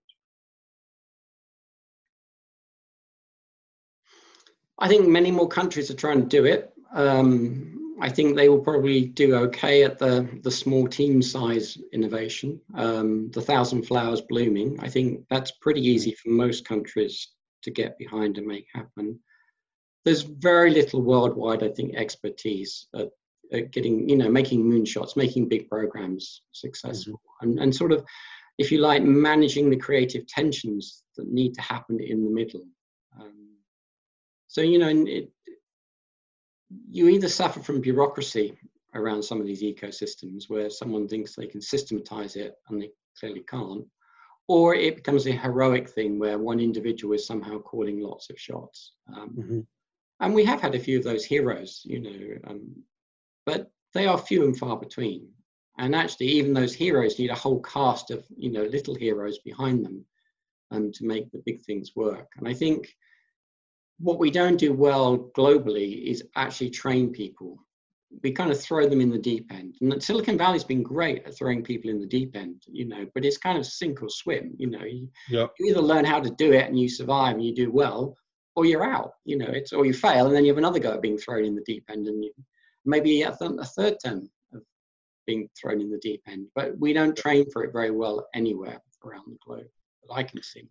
I 4.79 4.87
think 4.87 5.09
many 5.09 5.29
more 5.29 5.49
countries 5.49 5.91
are 5.91 6.01
trying 6.05 6.21
to 6.21 6.37
do 6.37 6.45
it. 6.45 6.71
Um, 6.93 7.97
I 7.99 8.07
think 8.07 8.37
they 8.37 8.47
will 8.47 8.63
probably 8.69 9.07
do 9.07 9.35
okay 9.47 9.83
at 9.83 9.99
the, 9.99 10.25
the 10.43 10.51
small 10.51 10.87
team 10.87 11.21
size 11.21 11.77
innovation, 11.91 12.61
um, 12.75 13.29
the 13.31 13.41
thousand 13.41 13.87
flowers 13.87 14.21
blooming. 14.21 14.79
I 14.79 14.87
think 14.87 15.25
that's 15.29 15.51
pretty 15.59 15.81
easy 15.81 16.13
for 16.13 16.29
most 16.29 16.63
countries 16.63 17.27
to 17.67 17.71
get 17.71 17.97
behind 17.97 18.37
and 18.37 18.47
make 18.47 18.65
happen. 18.73 19.19
There's 20.05 20.21
very 20.21 20.71
little 20.71 21.01
worldwide, 21.01 21.63
I 21.63 21.69
think, 21.69 21.95
expertise 21.95 22.87
at, 22.95 23.09
at 23.51 23.71
getting, 23.71 24.07
you 24.07 24.17
know, 24.17 24.29
making 24.29 24.63
moonshots, 24.63 25.17
making 25.17 25.49
big 25.49 25.69
programs 25.69 26.41
successful, 26.53 27.13
mm-hmm. 27.13 27.49
and, 27.49 27.59
and 27.59 27.75
sort 27.75 27.91
of, 27.91 28.05
if 28.57 28.71
you 28.71 28.79
like, 28.79 29.03
managing 29.03 29.69
the 29.69 29.75
creative 29.77 30.25
tensions 30.27 31.03
that 31.17 31.27
need 31.27 31.53
to 31.55 31.61
happen 31.61 31.99
in 31.99 32.23
the 32.23 32.31
middle. 32.31 32.65
Um, 33.19 33.57
so, 34.47 34.61
you 34.61 34.79
know, 34.79 34.89
it, 34.89 35.29
you 36.89 37.09
either 37.09 37.29
suffer 37.29 37.59
from 37.59 37.81
bureaucracy 37.81 38.57
around 38.95 39.23
some 39.23 39.41
of 39.41 39.47
these 39.47 39.61
ecosystems 39.61 40.49
where 40.49 40.69
someone 40.69 41.07
thinks 41.07 41.35
they 41.35 41.47
can 41.47 41.61
systematize 41.61 42.35
it 42.35 42.53
and 42.69 42.81
they 42.81 42.89
clearly 43.19 43.43
can't, 43.47 43.85
or 44.47 44.75
it 44.75 44.95
becomes 44.95 45.27
a 45.27 45.31
heroic 45.31 45.89
thing 45.89 46.17
where 46.19 46.39
one 46.39 46.59
individual 46.59 47.13
is 47.13 47.27
somehow 47.27 47.59
calling 47.59 47.99
lots 47.99 48.29
of 48.29 48.39
shots. 48.39 48.93
Um, 49.13 49.35
mm-hmm. 49.37 49.59
And 50.19 50.33
we 50.33 50.45
have 50.45 50.61
had 50.61 50.73
a 50.73 50.79
few 50.79 50.97
of 50.97 51.03
those 51.03 51.25
heroes, 51.25 51.81
you 51.83 51.99
know, 51.99 52.37
um, 52.47 52.83
but 53.45 53.71
they 53.93 54.07
are 54.07 54.17
few 54.17 54.45
and 54.45 54.57
far 54.57 54.77
between. 54.77 55.27
And 55.77 55.93
actually, 55.95 56.27
even 56.27 56.53
those 56.53 56.73
heroes 56.73 57.19
need 57.19 57.29
a 57.29 57.35
whole 57.35 57.61
cast 57.61 58.09
of, 58.09 58.25
you 58.35 58.51
know, 58.51 58.63
little 58.63 58.95
heroes 58.95 59.37
behind 59.39 59.85
them 59.85 60.05
um, 60.71 60.91
to 60.93 61.05
make 61.05 61.31
the 61.31 61.43
big 61.45 61.61
things 61.61 61.91
work. 61.95 62.31
And 62.37 62.47
I 62.47 62.53
think 62.53 62.95
what 63.99 64.17
we 64.17 64.31
don't 64.31 64.57
do 64.57 64.73
well 64.73 65.29
globally 65.37 66.05
is 66.05 66.23
actually 66.35 66.69
train 66.71 67.11
people 67.11 67.59
we 68.23 68.31
kind 68.31 68.51
of 68.51 68.59
throw 68.59 68.87
them 68.87 69.01
in 69.01 69.09
the 69.09 69.17
deep 69.17 69.51
end. 69.51 69.75
And 69.81 70.01
Silicon 70.01 70.37
Valley's 70.37 70.63
been 70.63 70.83
great 70.83 71.25
at 71.25 71.37
throwing 71.37 71.63
people 71.63 71.89
in 71.89 71.99
the 71.99 72.07
deep 72.07 72.35
end, 72.35 72.63
you 72.67 72.85
know, 72.85 73.05
but 73.13 73.25
it's 73.25 73.37
kind 73.37 73.57
of 73.57 73.65
sink 73.65 74.01
or 74.01 74.09
swim, 74.09 74.55
you 74.57 74.69
know. 74.69 74.83
You, 74.83 75.09
yep. 75.29 75.53
you 75.59 75.67
either 75.67 75.81
learn 75.81 76.05
how 76.05 76.19
to 76.19 76.29
do 76.31 76.53
it 76.53 76.67
and 76.67 76.79
you 76.79 76.89
survive 76.89 77.35
and 77.35 77.45
you 77.45 77.53
do 77.53 77.71
well, 77.71 78.15
or 78.55 78.65
you're 78.65 78.83
out, 78.83 79.11
you 79.25 79.37
know, 79.37 79.49
it's 79.49 79.73
or 79.73 79.85
you 79.85 79.93
fail 79.93 80.25
and 80.25 80.35
then 80.35 80.43
you 80.43 80.51
have 80.51 80.57
another 80.57 80.79
go 80.79 80.93
at 80.93 81.01
being 81.01 81.17
thrown 81.17 81.45
in 81.45 81.55
the 81.55 81.63
deep 81.65 81.83
end 81.89 82.07
and 82.07 82.23
you 82.23 82.31
maybe 82.85 83.21
a, 83.21 83.35
th- 83.35 83.51
a 83.59 83.65
third 83.65 83.97
term 84.03 84.29
of 84.53 84.63
being 85.27 85.47
thrown 85.59 85.81
in 85.81 85.91
the 85.91 85.99
deep 85.99 86.21
end. 86.27 86.47
But 86.55 86.79
we 86.79 86.93
don't 86.93 87.15
train 87.15 87.45
for 87.51 87.63
it 87.63 87.73
very 87.73 87.91
well 87.91 88.27
anywhere 88.33 88.81
around 89.05 89.25
the 89.27 89.37
globe 89.45 89.67
that 90.07 90.13
I 90.13 90.23
can 90.23 90.41
see. 90.41 90.67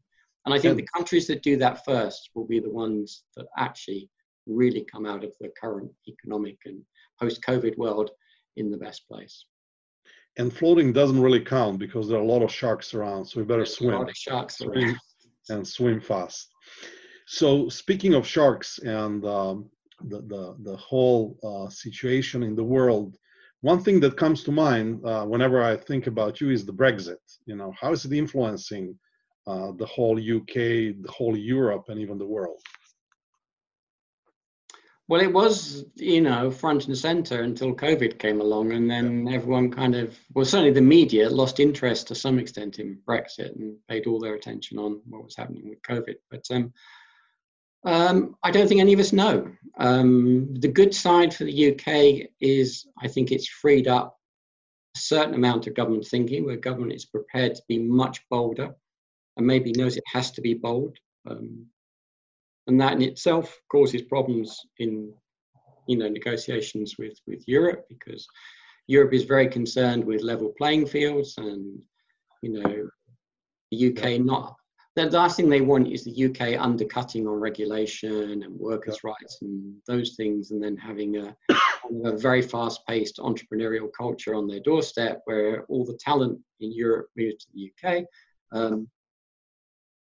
And 0.46 0.54
I 0.54 0.58
think 0.58 0.76
the 0.76 0.88
countries 0.94 1.26
that 1.26 1.42
do 1.42 1.56
that 1.58 1.84
first 1.84 2.30
will 2.34 2.46
be 2.46 2.60
the 2.60 2.70
ones 2.70 3.24
that 3.36 3.46
actually 3.58 4.08
really 4.46 4.86
come 4.90 5.04
out 5.04 5.24
of 5.24 5.32
the 5.40 5.50
current 5.60 5.90
economic 6.08 6.56
and 6.66 6.80
post-COVID 7.20 7.76
world 7.76 8.10
in 8.56 8.70
the 8.70 8.76
best 8.76 9.06
place. 9.08 9.44
And 10.38 10.52
floating 10.52 10.92
doesn't 10.92 11.20
really 11.20 11.40
count 11.40 11.78
because 11.78 12.08
there 12.08 12.18
are 12.18 12.22
a 12.22 12.26
lot 12.26 12.42
of 12.42 12.52
sharks 12.52 12.92
around, 12.94 13.24
so 13.24 13.40
we 13.40 13.46
better 13.46 13.60
There's 13.60 13.76
swim. 13.76 13.94
A 13.94 13.98
lot 13.98 14.10
of 14.10 14.16
sharks 14.16 14.58
swim 14.58 14.78
around. 14.78 14.98
And 15.48 15.66
swim 15.66 16.00
fast. 16.00 16.50
So 17.26 17.68
speaking 17.68 18.14
of 18.14 18.26
sharks 18.26 18.78
and 18.78 19.24
um, 19.24 19.70
the, 20.02 20.20
the, 20.22 20.56
the 20.62 20.76
whole 20.76 21.38
uh, 21.42 21.70
situation 21.70 22.42
in 22.42 22.54
the 22.54 22.64
world, 22.64 23.16
one 23.62 23.82
thing 23.82 23.98
that 24.00 24.16
comes 24.16 24.44
to 24.44 24.52
mind 24.52 25.04
uh, 25.04 25.24
whenever 25.24 25.62
I 25.62 25.76
think 25.76 26.06
about 26.06 26.40
you 26.40 26.50
is 26.50 26.64
the 26.64 26.72
Brexit. 26.72 27.16
You 27.46 27.56
know, 27.56 27.72
how 27.80 27.92
is 27.92 28.04
it 28.04 28.12
influencing 28.12 28.96
uh, 29.46 29.72
the 29.76 29.86
whole 29.86 30.18
UK, 30.18 30.54
the 30.54 31.12
whole 31.16 31.36
Europe, 31.36 31.86
and 31.88 31.98
even 31.98 32.18
the 32.18 32.26
world? 32.26 32.60
Well, 35.08 35.20
it 35.20 35.32
was, 35.32 35.84
you 35.94 36.20
know, 36.20 36.50
front 36.50 36.88
and 36.88 36.98
center 36.98 37.42
until 37.42 37.74
COVID 37.74 38.18
came 38.18 38.40
along, 38.40 38.72
and 38.72 38.90
then 38.90 39.28
everyone 39.28 39.70
kind 39.70 39.94
of, 39.94 40.18
well, 40.34 40.44
certainly 40.44 40.72
the 40.72 40.80
media 40.80 41.30
lost 41.30 41.60
interest 41.60 42.08
to 42.08 42.16
some 42.16 42.40
extent 42.40 42.80
in 42.80 42.98
Brexit 43.08 43.54
and 43.54 43.76
paid 43.88 44.08
all 44.08 44.18
their 44.18 44.34
attention 44.34 44.78
on 44.78 45.00
what 45.08 45.22
was 45.22 45.36
happening 45.36 45.68
with 45.68 45.80
COVID. 45.82 46.16
But 46.28 46.44
um, 46.50 46.72
um, 47.84 48.36
I 48.42 48.50
don't 48.50 48.66
think 48.66 48.80
any 48.80 48.94
of 48.94 48.98
us 48.98 49.12
know. 49.12 49.48
Um, 49.78 50.52
the 50.54 50.68
good 50.68 50.92
side 50.92 51.32
for 51.32 51.44
the 51.44 51.72
UK 51.72 52.28
is 52.40 52.84
I 53.00 53.06
think 53.06 53.30
it's 53.30 53.48
freed 53.48 53.86
up 53.86 54.18
a 54.96 54.98
certain 54.98 55.34
amount 55.34 55.68
of 55.68 55.74
government 55.74 56.06
thinking, 56.06 56.44
where 56.44 56.56
government 56.56 56.94
is 56.94 57.04
prepared 57.04 57.54
to 57.54 57.62
be 57.68 57.78
much 57.78 58.28
bolder 58.28 58.74
and 59.36 59.46
maybe 59.46 59.70
knows 59.70 59.96
it 59.96 60.04
has 60.12 60.32
to 60.32 60.40
be 60.40 60.54
bold. 60.54 60.96
Um, 61.30 61.66
and 62.66 62.80
that 62.80 62.94
in 62.94 63.02
itself 63.02 63.58
causes 63.70 64.02
problems 64.02 64.60
in 64.78 65.12
you 65.86 65.96
know 65.96 66.08
negotiations 66.08 66.96
with 66.98 67.18
with 67.26 67.42
Europe 67.46 67.86
because 67.88 68.26
Europe 68.86 69.12
is 69.12 69.24
very 69.24 69.48
concerned 69.48 70.04
with 70.04 70.22
level 70.22 70.52
playing 70.58 70.86
fields 70.86 71.34
and 71.38 71.80
you 72.42 72.52
know 72.52 72.88
the 73.70 73.88
UK 73.88 74.20
not 74.20 74.56
the 74.96 75.10
last 75.10 75.36
thing 75.36 75.50
they 75.50 75.60
want 75.60 75.92
is 75.92 76.04
the 76.04 76.24
UK 76.24 76.58
undercutting 76.58 77.26
on 77.26 77.34
regulation 77.34 78.42
and 78.42 78.58
workers' 78.58 79.00
yeah. 79.04 79.10
rights 79.10 79.38
and 79.42 79.74
those 79.86 80.14
things, 80.16 80.52
and 80.52 80.62
then 80.62 80.74
having 80.74 81.18
a, 81.18 81.36
a 82.04 82.16
very 82.16 82.40
fast-paced 82.40 83.18
entrepreneurial 83.18 83.90
culture 83.96 84.34
on 84.34 84.46
their 84.46 84.60
doorstep, 84.60 85.20
where 85.26 85.64
all 85.64 85.84
the 85.84 85.98
talent 85.98 86.40
in 86.60 86.72
Europe 86.72 87.08
moves 87.14 87.44
to 87.44 87.46
the 87.52 87.70
UK. 87.70 88.04
Um, 88.52 88.88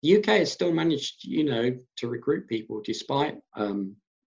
the 0.03 0.17
UK 0.17 0.25
has 0.25 0.51
still 0.51 0.71
managed, 0.71 1.23
you 1.23 1.43
know, 1.43 1.75
to 1.97 2.07
recruit 2.07 2.47
people 2.47 2.81
despite 2.83 3.37
um, 3.55 3.95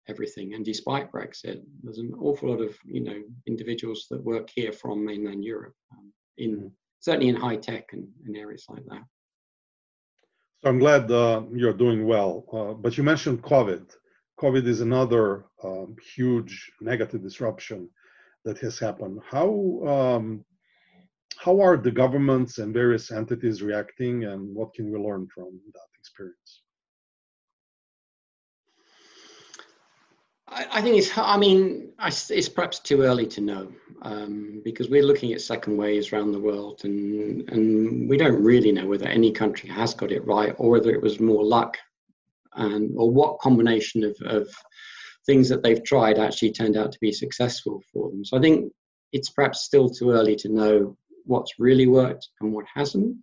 everything 0.09 0.55
and 0.55 0.65
despite 0.65 1.13
Brexit. 1.13 1.63
There's 1.83 1.99
an 1.99 2.15
awful 2.21 2.51
lot 2.51 2.61
of, 2.61 2.77
you 2.85 3.03
know, 3.03 3.23
individuals 3.47 4.07
that 4.11 4.23
work 4.25 4.49
here 4.55 4.73
from 4.73 5.05
mainland 5.05 5.45
Europe, 5.45 5.75
um, 5.93 6.13
in 6.39 6.57
mm. 6.57 6.71
certainly 7.01 7.29
in 7.29 7.37
high 7.37 7.57
tech 7.57 7.87
and, 7.93 8.07
and, 8.25 8.37
areas 8.37 8.65
like 8.69 8.85
that. 8.87 9.03
So 10.61 10.69
I'm 10.69 10.79
glad 10.79 11.11
uh, 11.11 11.43
you're 11.53 11.73
doing 11.73 12.07
well. 12.07 12.45
Uh, 12.53 12.75
but 12.75 12.97
you 12.97 13.05
mentioned 13.05 13.43
COVID. 13.43 13.91
COVID 14.41 14.67
is 14.67 14.81
another 14.81 15.47
um, 15.65 15.97
huge 16.15 16.71
negative 16.81 17.23
disruption 17.23 17.89
that 18.45 18.59
has 18.59 18.79
happened. 18.79 19.21
How 19.29 19.49
um, 19.87 20.45
how 21.39 21.61
are 21.61 21.77
the 21.77 21.91
governments 21.91 22.59
and 22.59 22.75
various 22.75 23.11
entities 23.11 23.63
reacting 23.63 24.25
and 24.25 24.55
what 24.55 24.75
can 24.75 24.91
we 24.91 24.99
learn 24.99 25.27
from 25.35 25.59
that 25.73 25.89
experience 25.99 26.63
I, 30.51 30.81
think 30.81 30.97
it's, 30.97 31.17
I 31.17 31.37
mean, 31.37 31.93
it's 32.01 32.49
perhaps 32.49 32.79
too 32.79 33.03
early 33.03 33.27
to 33.27 33.41
know 33.41 33.71
um, 34.03 34.63
because 34.65 34.89
we're 34.89 35.03
looking 35.03 35.33
at 35.33 35.43
second 35.43 35.77
waves 35.77 36.11
around 36.13 36.33
the 36.33 36.41
world 36.41 36.81
and, 36.85 37.49
and 37.51 38.09
we 38.09 38.17
don't 38.17 38.43
really 38.43 38.73
know 38.73 38.87
whether 38.87 39.07
any 39.07 39.31
country 39.31 39.69
has 39.69 39.93
got 39.93 40.11
it 40.11 40.25
right 40.27 40.55
or 40.57 40.71
whether 40.71 40.91
it 40.91 41.03
was 41.03 41.21
more 41.21 41.45
luck 41.45 41.77
and 42.55 42.95
or 42.97 43.11
what 43.11 43.39
combination 43.41 44.03
of, 44.05 44.17
of 44.25 44.49
things 45.27 45.51
that 45.51 45.63
they've 45.63 45.85
tried 45.85 46.19
actually 46.19 46.53
turned 46.53 46.77
out 46.77 46.93
to 46.93 46.99
be 47.01 47.13
successful 47.13 47.83
for 47.93 48.11
them. 48.11 48.25
So 48.25 48.39
I 48.39 48.41
think 48.41 48.73
it's 49.13 49.31
perhaps 49.31 49.65
still 49.65 49.91
too 49.91 50.13
early 50.13 50.35
to 50.37 50.49
know 50.49 50.97
what's 51.29 51.59
really 51.59 51.87
worked 51.87 52.29
and 52.41 52.53
what 52.53 52.65
hasn't. 52.73 53.17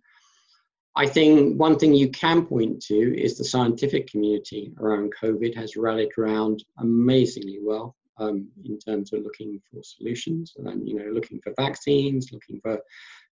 I 0.96 1.06
think 1.06 1.60
one 1.60 1.78
thing 1.78 1.92
you 1.92 2.08
can 2.08 2.46
point 2.46 2.80
to 2.84 3.20
is 3.20 3.36
the 3.36 3.44
scientific 3.44 4.10
community 4.10 4.72
around 4.80 5.12
COVID 5.22 5.54
has 5.54 5.76
rallied 5.76 6.12
around 6.16 6.64
amazingly 6.78 7.58
well 7.60 7.94
um, 8.18 8.48
in 8.64 8.78
terms 8.78 9.12
of 9.12 9.22
looking 9.22 9.60
for 9.70 9.82
solutions 9.82 10.54
and 10.56 10.88
you 10.88 10.94
know 10.94 11.10
looking 11.12 11.40
for 11.42 11.52
vaccines, 11.58 12.32
looking 12.32 12.60
for 12.62 12.80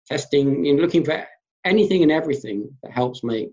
testing, 0.07 0.63
you 0.63 0.75
know, 0.75 0.81
looking 0.81 1.03
for 1.03 1.25
anything 1.65 2.01
and 2.03 2.11
everything 2.11 2.69
that 2.81 2.93
helps 2.93 3.23
make 3.23 3.49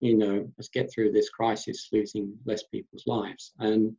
you 0.00 0.16
know 0.16 0.50
us 0.58 0.68
get 0.72 0.90
through 0.90 1.12
this 1.12 1.28
crisis, 1.28 1.88
losing 1.92 2.32
less 2.46 2.62
people's 2.62 3.04
lives. 3.06 3.52
And 3.58 3.94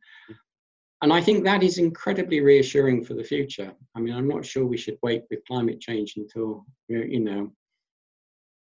and 1.02 1.12
I 1.12 1.20
think 1.20 1.44
that 1.44 1.62
is 1.62 1.78
incredibly 1.78 2.40
reassuring 2.40 3.04
for 3.04 3.14
the 3.14 3.24
future. 3.24 3.72
I 3.94 4.00
mean, 4.00 4.14
I'm 4.14 4.28
not 4.28 4.46
sure 4.46 4.64
we 4.64 4.76
should 4.76 4.98
wait 5.02 5.24
with 5.30 5.44
climate 5.46 5.80
change 5.80 6.14
until, 6.16 6.64
you 6.88 7.20
know, 7.20 7.52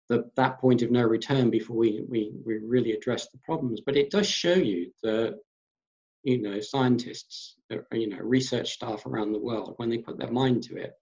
the, 0.09 0.31
that 0.37 0.61
point 0.61 0.83
of 0.83 0.91
no 0.91 1.03
return 1.03 1.51
before 1.51 1.77
we, 1.77 2.05
we, 2.09 2.33
we 2.45 2.59
really 2.59 2.93
address 2.93 3.29
the 3.31 3.39
problems. 3.39 3.81
But 3.85 3.97
it 3.97 4.11
does 4.11 4.27
show 4.29 4.55
you 4.55 4.93
that, 5.03 5.39
you 6.23 6.43
know, 6.43 6.61
scientists, 6.61 7.57
uh, 7.73 7.77
you 7.93 8.09
know, 8.09 8.19
research 8.19 8.73
staff 8.73 9.07
around 9.07 9.33
the 9.33 9.39
world, 9.39 9.75
when 9.79 9.89
they 9.89 9.99
put 9.99 10.19
their 10.19 10.31
mind 10.31 10.63
to 10.65 10.77
it, 10.77 10.93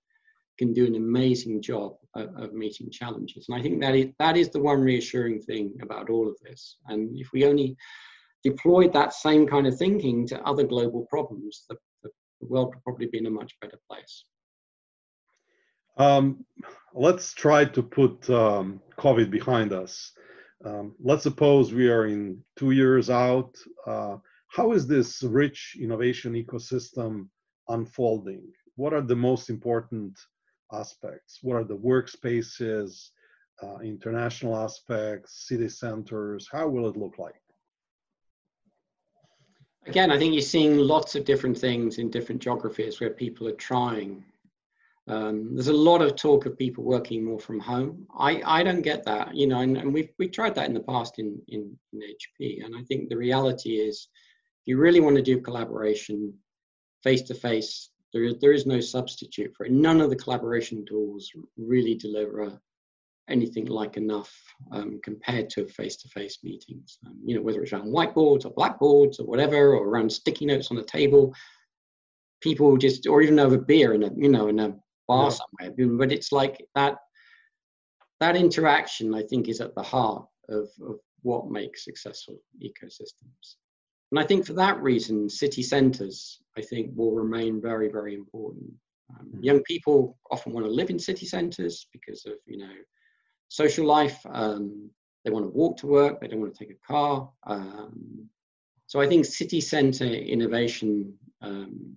can 0.57 0.73
do 0.73 0.87
an 0.87 0.95
amazing 0.95 1.61
job 1.61 1.97
of, 2.15 2.29
of 2.37 2.53
meeting 2.53 2.91
challenges. 2.91 3.47
And 3.49 3.59
I 3.59 3.63
think 3.63 3.81
that 3.81 3.97
is, 3.97 4.07
that 4.21 4.37
is 4.37 4.51
the 4.51 4.61
one 4.61 4.81
reassuring 4.81 5.41
thing 5.41 5.75
about 5.83 6.11
all 6.11 6.29
of 6.29 6.39
this. 6.41 6.77
And 6.87 7.19
if 7.19 7.33
we 7.33 7.45
only 7.45 7.77
deployed 8.45 8.93
that 8.93 9.15
same 9.15 9.47
kind 9.47 9.67
of 9.67 9.77
thinking 9.77 10.27
to 10.29 10.41
other 10.43 10.65
global 10.65 11.07
problems, 11.11 11.65
the, 11.69 11.77
the, 12.03 12.11
world 12.41 12.75
would 12.75 12.85
probably 12.85 13.07
be 13.07 13.19
in 13.19 13.27
a 13.27 13.31
much 13.31 13.55
better 13.63 13.79
place. 13.91 14.25
Um, 15.97 16.45
let's 16.93 17.33
try 17.33 17.65
to 17.65 17.83
put 17.83 18.29
um, 18.29 18.83
COVID 18.99 19.31
behind 19.31 19.73
us. 19.73 20.13
Um, 20.63 20.95
let's 21.01 21.23
suppose 21.23 21.73
we 21.73 21.89
are 21.89 22.07
in 22.07 22.43
two 22.57 22.73
years 22.73 23.09
out. 23.09 23.57
Uh, 23.87 24.17
how 24.49 24.73
is 24.73 24.87
this 24.87 25.23
rich 25.23 25.77
innovation 25.81 26.35
ecosystem 26.35 27.29
unfolding? 27.69 28.45
What 28.77 28.93
are 28.93 29.01
the 29.01 29.17
most 29.17 29.49
important 29.49 30.19
aspects? 30.73 31.39
What 31.43 31.57
are 31.57 31.65
the 31.65 31.79
workspaces, 31.79 33.09
uh, 33.63 33.79
international 33.79 34.57
aspects, 34.57 35.47
city 35.49 35.69
centers? 35.69 36.49
How 36.53 36.69
will 36.69 36.89
it 36.89 36.97
look 36.97 37.19
like? 37.19 37.44
Again, 39.87 40.11
I 40.11 40.19
think 40.19 40.33
you're 40.33 40.43
seeing 40.43 40.79
lots 40.79 41.15
of 41.15 41.25
different 41.25 41.59
things 41.59 41.99
in 41.99 42.11
different 42.11 42.41
geographies 42.41 43.01
where 43.01 43.11
people 43.11 43.47
are 43.49 43.53
trying. 43.53 44.25
Um, 45.07 45.55
there's 45.55 45.69
a 45.69 45.73
lot 45.73 46.01
of 46.01 46.17
talk 46.17 46.47
of 46.47 46.57
people 46.57 46.85
working 46.85 47.23
more 47.23 47.39
from 47.39 47.61
home. 47.61 48.07
I, 48.19 48.41
I 48.47 48.63
don't 48.63 48.81
get 48.81 49.05
that, 49.05 49.35
you 49.35 49.47
know, 49.47 49.61
and, 49.61 49.77
and 49.77 49.93
we've 49.93 50.09
we 50.19 50.29
tried 50.29 50.55
that 50.55 50.67
in 50.67 50.75
the 50.75 50.81
past 50.81 51.19
in, 51.19 51.39
in, 51.49 51.77
in 51.93 52.01
HP. 52.01 52.65
And 52.65 52.75
I 52.75 52.83
think 52.85 53.09
the 53.09 53.17
reality 53.17 53.77
is, 53.77 54.09
if 54.63 54.69
you 54.69 54.79
really 54.79 55.01
want 55.01 55.17
to 55.17 55.23
do 55.23 55.41
collaboration 55.41 56.33
face 57.03 57.21
to 57.23 57.35
face, 57.35 57.91
there 58.15 58.25
is, 58.25 58.37
there 58.41 58.53
is 58.53 58.65
no 58.65 58.81
substitute 58.81 59.53
for 59.55 59.67
it. 59.67 59.73
None 59.73 60.01
of 60.01 60.09
the 60.09 60.17
collaboration 60.17 60.87
tools 60.87 61.31
really 61.59 61.95
deliver 61.95 62.59
anything 63.29 63.67
like 63.67 63.97
enough 63.97 64.33
um, 64.73 65.01
compared 65.03 65.51
to 65.51 65.67
face-to-face 65.67 66.39
meetings. 66.43 66.99
Um, 67.07 67.19
you 67.25 67.35
know, 67.35 67.43
whether 67.43 67.63
it's 67.63 67.73
around 67.73 67.93
whiteboards 67.93 68.45
or 68.45 68.51
blackboards 68.51 69.19
or 69.19 69.27
whatever, 69.27 69.75
or 69.75 69.89
around 69.89 70.11
sticky 70.11 70.47
notes 70.47 70.71
on 70.71 70.77
the 70.77 70.85
table, 70.85 71.35
people 72.41 72.77
just, 72.77 73.07
or 73.07 73.23
even 73.23 73.39
over 73.39 73.59
beer 73.59 73.95
in 73.95 74.03
a, 74.03 74.11
you 74.17 74.29
know, 74.29 74.49
in 74.49 74.59
a 74.61 74.75
bar 75.09 75.31
yeah. 75.31 75.39
somewhere. 75.69 75.97
But 75.99 76.13
it's 76.13 76.33
like 76.33 76.65
that. 76.75 76.97
That 78.21 78.37
interaction, 78.37 79.13
I 79.13 79.23
think, 79.23 79.49
is 79.49 79.61
at 79.61 79.75
the 79.75 79.83
heart 79.83 80.25
of, 80.49 80.69
of 80.89 80.99
what 81.23 81.51
makes 81.51 81.85
successful 81.85 82.39
ecosystems. 82.63 83.57
And 84.13 84.21
I 84.21 84.25
think 84.25 84.47
for 84.47 84.53
that 84.53 84.81
reason, 84.81 85.29
city 85.29 85.63
centres, 85.63 86.39
I 86.57 86.63
think, 86.63 86.93
will 86.95 87.13
remain 87.13 87.61
very, 87.61 87.89
very 87.91 88.15
important. 88.15 88.71
Um, 89.11 89.27
mm-hmm. 89.27 89.43
Young 89.43 89.63
people 89.65 90.17
often 90.31 90.53
want 90.53 90.65
to 90.65 90.73
live 90.73 90.91
in 90.91 90.99
city 90.99 91.27
centres 91.27 91.89
because 91.93 92.25
of, 92.25 92.35
you 92.47 92.59
know, 92.59 92.73
social 93.55 93.87
life. 93.87 94.19
Um, 94.41 94.91
they 95.23 95.31
want 95.31 95.45
to 95.47 95.59
walk 95.61 95.77
to 95.79 95.87
work. 95.87 96.15
They 96.21 96.29
don't 96.29 96.41
want 96.41 96.55
to 96.55 96.59
take 96.59 96.77
a 96.77 96.87
car. 96.93 97.31
Um, 97.47 98.29
so 98.87 99.01
I 99.01 99.07
think 99.09 99.25
city 99.25 99.61
centre 99.61 100.15
innovation, 100.35 101.15
um, 101.41 101.95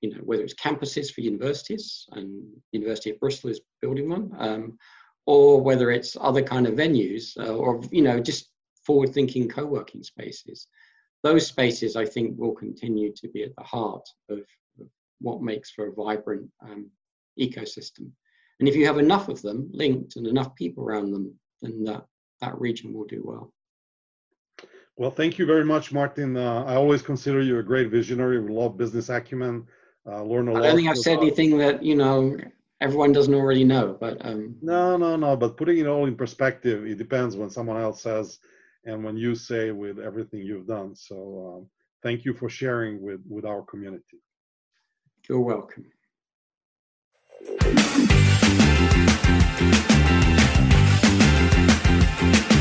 you 0.00 0.10
know, 0.10 0.22
whether 0.28 0.44
it's 0.44 0.62
campuses 0.66 1.12
for 1.12 1.20
universities, 1.20 2.06
and 2.12 2.28
University 2.72 3.10
of 3.10 3.18
Bristol 3.20 3.50
is 3.50 3.60
building 3.82 4.08
one, 4.08 4.30
um, 4.38 4.78
or 5.26 5.60
whether 5.60 5.90
it's 5.90 6.16
other 6.28 6.42
kind 6.42 6.66
of 6.66 6.74
venues, 6.74 7.36
uh, 7.44 7.54
or 7.62 7.82
you 7.90 8.02
know, 8.02 8.20
just 8.20 8.50
forward-thinking 8.86 9.48
co-working 9.48 10.02
spaces. 10.02 10.68
Those 11.22 11.46
spaces, 11.46 11.96
I 11.96 12.06
think, 12.14 12.38
will 12.38 12.54
continue 12.54 13.10
to 13.20 13.28
be 13.34 13.42
at 13.42 13.56
the 13.56 13.64
heart 13.64 14.06
of, 14.28 14.40
what 15.20 15.40
makes 15.50 15.70
for 15.70 15.86
a 15.86 15.92
vibrant 15.92 16.46
um, 16.66 16.90
ecosystem. 17.46 18.10
And 18.60 18.68
if 18.68 18.76
you 18.76 18.86
have 18.86 18.98
enough 18.98 19.28
of 19.28 19.42
them 19.42 19.68
linked 19.72 20.16
and 20.16 20.26
enough 20.26 20.54
people 20.54 20.84
around 20.84 21.10
them, 21.10 21.34
then 21.60 21.84
that, 21.84 22.04
that 22.40 22.58
region 22.60 22.92
will 22.92 23.04
do 23.04 23.22
well. 23.24 23.52
Well, 24.96 25.10
thank 25.10 25.38
you 25.38 25.46
very 25.46 25.64
much, 25.64 25.92
Martin. 25.92 26.36
Uh, 26.36 26.64
I 26.64 26.76
always 26.76 27.02
consider 27.02 27.42
you 27.42 27.58
a 27.58 27.62
great 27.62 27.90
visionary. 27.90 28.38
We 28.40 28.52
love 28.52 28.76
business 28.76 29.08
acumen. 29.08 29.66
Uh, 30.06 30.22
learn 30.22 30.48
a 30.48 30.52
lot. 30.52 30.62
I 30.62 30.66
don't 30.68 30.76
think 30.76 30.88
I've 30.88 30.98
said 30.98 31.18
anything 31.18 31.58
that 31.58 31.82
you 31.82 31.96
know 31.96 32.36
everyone 32.80 33.12
doesn't 33.12 33.34
already 33.34 33.64
know. 33.64 33.96
But 33.98 34.24
um, 34.24 34.54
no, 34.62 34.96
no, 34.96 35.16
no. 35.16 35.36
But 35.36 35.56
putting 35.56 35.78
it 35.78 35.86
all 35.86 36.06
in 36.06 36.14
perspective, 36.14 36.86
it 36.86 36.96
depends 36.96 37.36
when 37.36 37.50
someone 37.50 37.80
else 37.80 38.02
says 38.02 38.38
and 38.84 39.02
when 39.02 39.16
you 39.16 39.34
say 39.34 39.70
with 39.72 39.98
everything 39.98 40.40
you've 40.40 40.66
done. 40.66 40.94
So 40.94 41.56
um, 41.56 41.66
thank 42.02 42.24
you 42.24 42.34
for 42.34 42.48
sharing 42.48 43.02
with, 43.02 43.20
with 43.28 43.44
our 43.44 43.62
community. 43.62 44.20
You're 45.28 45.40
welcome. 45.40 45.86
Thank 48.94 49.10
you. 52.50 52.53